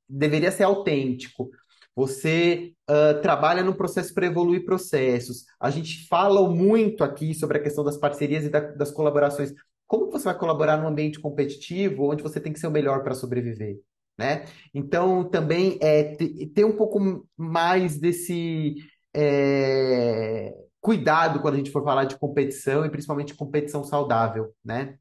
deveria 0.08 0.52
ser 0.52 0.62
autêntico, 0.62 1.50
você 1.94 2.74
uh, 2.88 3.20
trabalha 3.20 3.64
no 3.64 3.74
processo 3.74 4.14
para 4.14 4.26
evoluir 4.26 4.64
processos. 4.64 5.44
A 5.58 5.68
gente 5.68 6.06
fala 6.06 6.48
muito 6.48 7.02
aqui 7.02 7.34
sobre 7.34 7.58
a 7.58 7.62
questão 7.62 7.82
das 7.82 7.96
parcerias 7.96 8.44
e 8.44 8.48
da, 8.48 8.60
das 8.60 8.92
colaborações. 8.92 9.52
Como 9.84 10.10
você 10.10 10.26
vai 10.26 10.38
colaborar 10.38 10.76
num 10.76 10.86
ambiente 10.86 11.18
competitivo 11.18 12.10
onde 12.10 12.22
você 12.22 12.38
tem 12.38 12.52
que 12.52 12.60
ser 12.60 12.68
o 12.68 12.70
melhor 12.70 13.02
para 13.02 13.14
sobreviver? 13.14 13.80
Né? 14.18 14.46
Então, 14.74 15.24
também 15.24 15.78
é 15.80 16.16
ter 16.54 16.64
um 16.64 16.76
pouco 16.76 17.24
mais 17.36 17.98
desse 17.98 18.74
é, 19.14 20.52
cuidado 20.80 21.40
quando 21.40 21.54
a 21.54 21.56
gente 21.58 21.70
for 21.70 21.84
falar 21.84 22.04
de 22.04 22.18
competição 22.18 22.84
e 22.84 22.90
principalmente 22.90 23.34
competição 23.34 23.84
saudável, 23.84 24.52
né? 24.64 24.98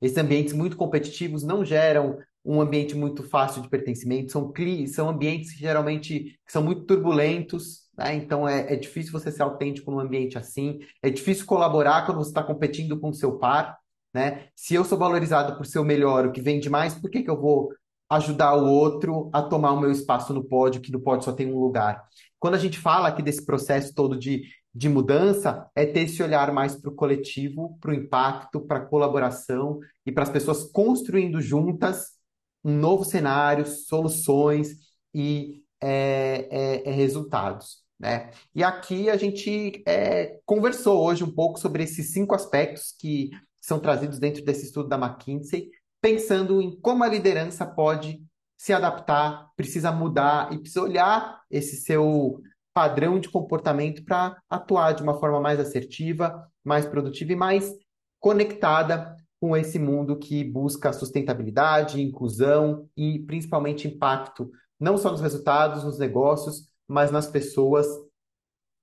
Esses 0.00 0.18
ambientes 0.18 0.52
muito 0.52 0.76
competitivos 0.76 1.42
não 1.42 1.64
geram 1.64 2.18
um 2.44 2.60
ambiente 2.60 2.94
muito 2.94 3.22
fácil 3.22 3.62
de 3.62 3.68
pertencimento, 3.70 4.30
são, 4.30 4.52
são 4.88 5.08
ambientes 5.08 5.52
que 5.52 5.58
geralmente 5.58 6.38
são 6.46 6.62
muito 6.62 6.84
turbulentos 6.84 7.86
né? 7.96 8.14
Então 8.14 8.48
é, 8.48 8.72
é 8.72 8.76
difícil 8.76 9.12
você 9.12 9.32
ser 9.32 9.42
autêntico 9.42 9.90
num 9.90 10.00
ambiente 10.00 10.36
assim, 10.36 10.80
é 11.02 11.08
difícil 11.08 11.46
colaborar 11.46 12.04
quando 12.04 12.18
você 12.18 12.30
está 12.30 12.42
competindo 12.42 12.98
com 13.00 13.08
o 13.08 13.14
seu 13.14 13.38
par, 13.38 13.78
né? 14.12 14.48
Se 14.54 14.74
eu 14.74 14.84
sou 14.84 14.98
valorizado 14.98 15.56
por 15.56 15.66
ser 15.66 15.78
o 15.78 15.84
melhor, 15.84 16.26
o 16.26 16.32
que 16.32 16.40
vende 16.40 16.68
mais, 16.68 16.94
por 16.94 17.10
que 17.10 17.22
que 17.22 17.30
eu 17.30 17.40
vou 17.40 17.72
ajudar 18.08 18.54
o 18.54 18.66
outro 18.66 19.30
a 19.32 19.42
tomar 19.42 19.72
o 19.72 19.80
meu 19.80 19.90
espaço 19.90 20.32
no 20.32 20.44
pódio, 20.44 20.80
que 20.80 20.92
no 20.92 21.00
pódio 21.00 21.24
só 21.24 21.32
tem 21.32 21.52
um 21.52 21.58
lugar? 21.58 22.04
Quando 22.38 22.54
a 22.54 22.58
gente 22.58 22.78
fala 22.78 23.08
aqui 23.08 23.22
desse 23.22 23.44
processo 23.44 23.94
todo 23.94 24.16
de, 24.16 24.42
de 24.74 24.88
mudança, 24.88 25.68
é 25.74 25.84
ter 25.84 26.00
esse 26.00 26.22
olhar 26.22 26.52
mais 26.52 26.76
para 26.76 26.90
o 26.90 26.94
coletivo, 26.94 27.76
para 27.80 27.90
o 27.90 27.94
impacto, 27.94 28.60
para 28.60 28.78
a 28.78 28.86
colaboração 28.86 29.80
e 30.04 30.12
para 30.12 30.22
as 30.22 30.30
pessoas 30.30 30.64
construindo 30.70 31.40
juntas 31.40 32.16
um 32.64 32.76
novo 32.76 33.04
cenário, 33.04 33.66
soluções 33.66 34.70
e 35.14 35.62
é, 35.80 36.48
é, 36.50 36.88
é 36.88 36.92
resultados. 36.92 37.84
Né? 37.98 38.30
E 38.54 38.62
aqui 38.62 39.08
a 39.08 39.16
gente 39.16 39.82
é, 39.86 40.38
conversou 40.44 41.02
hoje 41.02 41.24
um 41.24 41.32
pouco 41.32 41.58
sobre 41.58 41.84
esses 41.84 42.12
cinco 42.12 42.34
aspectos 42.34 42.94
que 42.98 43.30
são 43.60 43.80
trazidos 43.80 44.18
dentro 44.18 44.44
desse 44.44 44.66
estudo 44.66 44.88
da 44.88 44.96
McKinsey, 44.96 45.70
pensando 46.06 46.62
em 46.62 46.70
como 46.70 47.02
a 47.02 47.08
liderança 47.08 47.66
pode 47.66 48.24
se 48.56 48.72
adaptar, 48.72 49.50
precisa 49.56 49.90
mudar 49.90 50.52
e 50.52 50.58
precisa 50.58 50.82
olhar 50.82 51.42
esse 51.50 51.78
seu 51.78 52.40
padrão 52.72 53.18
de 53.18 53.28
comportamento 53.28 54.04
para 54.04 54.40
atuar 54.48 54.92
de 54.92 55.02
uma 55.02 55.18
forma 55.18 55.40
mais 55.40 55.58
assertiva, 55.58 56.48
mais 56.64 56.86
produtiva 56.86 57.32
e 57.32 57.36
mais 57.36 57.74
conectada 58.20 59.16
com 59.40 59.56
esse 59.56 59.80
mundo 59.80 60.16
que 60.16 60.44
busca 60.44 60.92
sustentabilidade, 60.92 62.00
inclusão 62.00 62.88
e 62.96 63.18
principalmente 63.26 63.88
impacto, 63.88 64.48
não 64.78 64.96
só 64.96 65.10
nos 65.10 65.20
resultados, 65.20 65.82
nos 65.82 65.98
negócios, 65.98 66.68
mas 66.86 67.10
nas 67.10 67.26
pessoas 67.26 67.84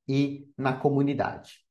e 0.09 0.45
na 0.57 0.73
comunidade. 0.73 1.62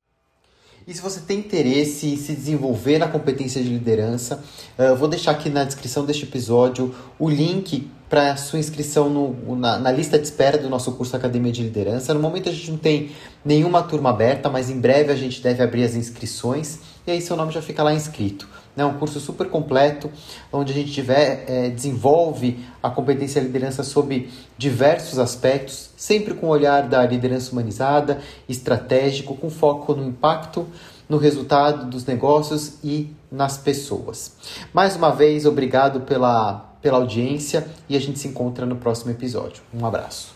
E 0.86 0.92
se 0.92 1.00
você 1.00 1.20
tem 1.20 1.38
interesse 1.38 2.08
em 2.08 2.16
se 2.16 2.34
desenvolver 2.34 2.98
na 2.98 3.06
competência 3.06 3.62
de 3.62 3.68
liderança, 3.68 4.42
eh, 4.76 4.88
eu 4.88 4.96
vou 4.96 5.06
deixar 5.06 5.30
aqui 5.30 5.48
na 5.48 5.62
descrição 5.62 6.04
deste 6.04 6.24
episódio 6.24 6.92
o 7.20 7.30
link 7.30 7.88
para 8.08 8.36
sua 8.36 8.58
inscrição 8.58 9.08
no, 9.08 9.56
na, 9.56 9.78
na, 9.78 9.92
lista 9.92 10.18
de 10.18 10.24
espera 10.24 10.58
do 10.58 10.68
nosso 10.68 10.92
curso 10.92 11.16
Academia 11.16 11.52
de 11.52 11.62
Liderança. 11.62 12.12
No 12.12 12.20
momento 12.20 12.48
a 12.48 12.52
gente 12.52 12.70
não 12.70 12.78
tem 12.78 13.12
nenhuma 13.44 13.82
turma 13.84 14.10
aberta, 14.10 14.50
mas 14.50 14.68
em 14.68 14.78
breve 14.78 15.12
a 15.12 15.16
gente 15.16 15.40
deve 15.40 15.62
abrir 15.62 15.84
as 15.84 15.94
inscrições 15.94 16.80
e 17.06 17.10
aí 17.10 17.22
seu 17.22 17.36
nome 17.36 17.52
já 17.52 17.62
fica 17.62 17.82
lá 17.82 17.94
inscrito. 17.94 18.48
É 18.76 18.84
um 18.84 18.98
curso 18.98 19.20
super 19.20 19.48
completo, 19.48 20.10
onde 20.52 20.72
a 20.72 20.74
gente 20.74 20.92
tiver, 20.92 21.44
é, 21.46 21.70
desenvolve 21.70 22.58
a 22.82 22.90
competência 22.90 23.38
e 23.38 23.42
a 23.42 23.44
liderança 23.44 23.82
sob 23.82 24.28
diversos 24.58 25.18
aspectos, 25.18 25.90
sempre 26.02 26.34
com 26.34 26.46
o 26.46 26.50
olhar 26.50 26.88
da 26.88 27.06
liderança 27.06 27.52
humanizada, 27.52 28.20
estratégico, 28.48 29.36
com 29.36 29.48
foco 29.48 29.94
no 29.94 30.04
impacto, 30.04 30.66
no 31.08 31.16
resultado 31.16 31.88
dos 31.88 32.04
negócios 32.04 32.72
e 32.82 33.14
nas 33.30 33.56
pessoas. 33.56 34.34
Mais 34.74 34.96
uma 34.96 35.10
vez, 35.10 35.46
obrigado 35.46 36.00
pela, 36.00 36.74
pela 36.82 36.98
audiência 36.98 37.68
e 37.88 37.96
a 37.96 38.00
gente 38.00 38.18
se 38.18 38.26
encontra 38.26 38.66
no 38.66 38.74
próximo 38.74 39.12
episódio. 39.12 39.62
Um 39.72 39.86
abraço. 39.86 40.31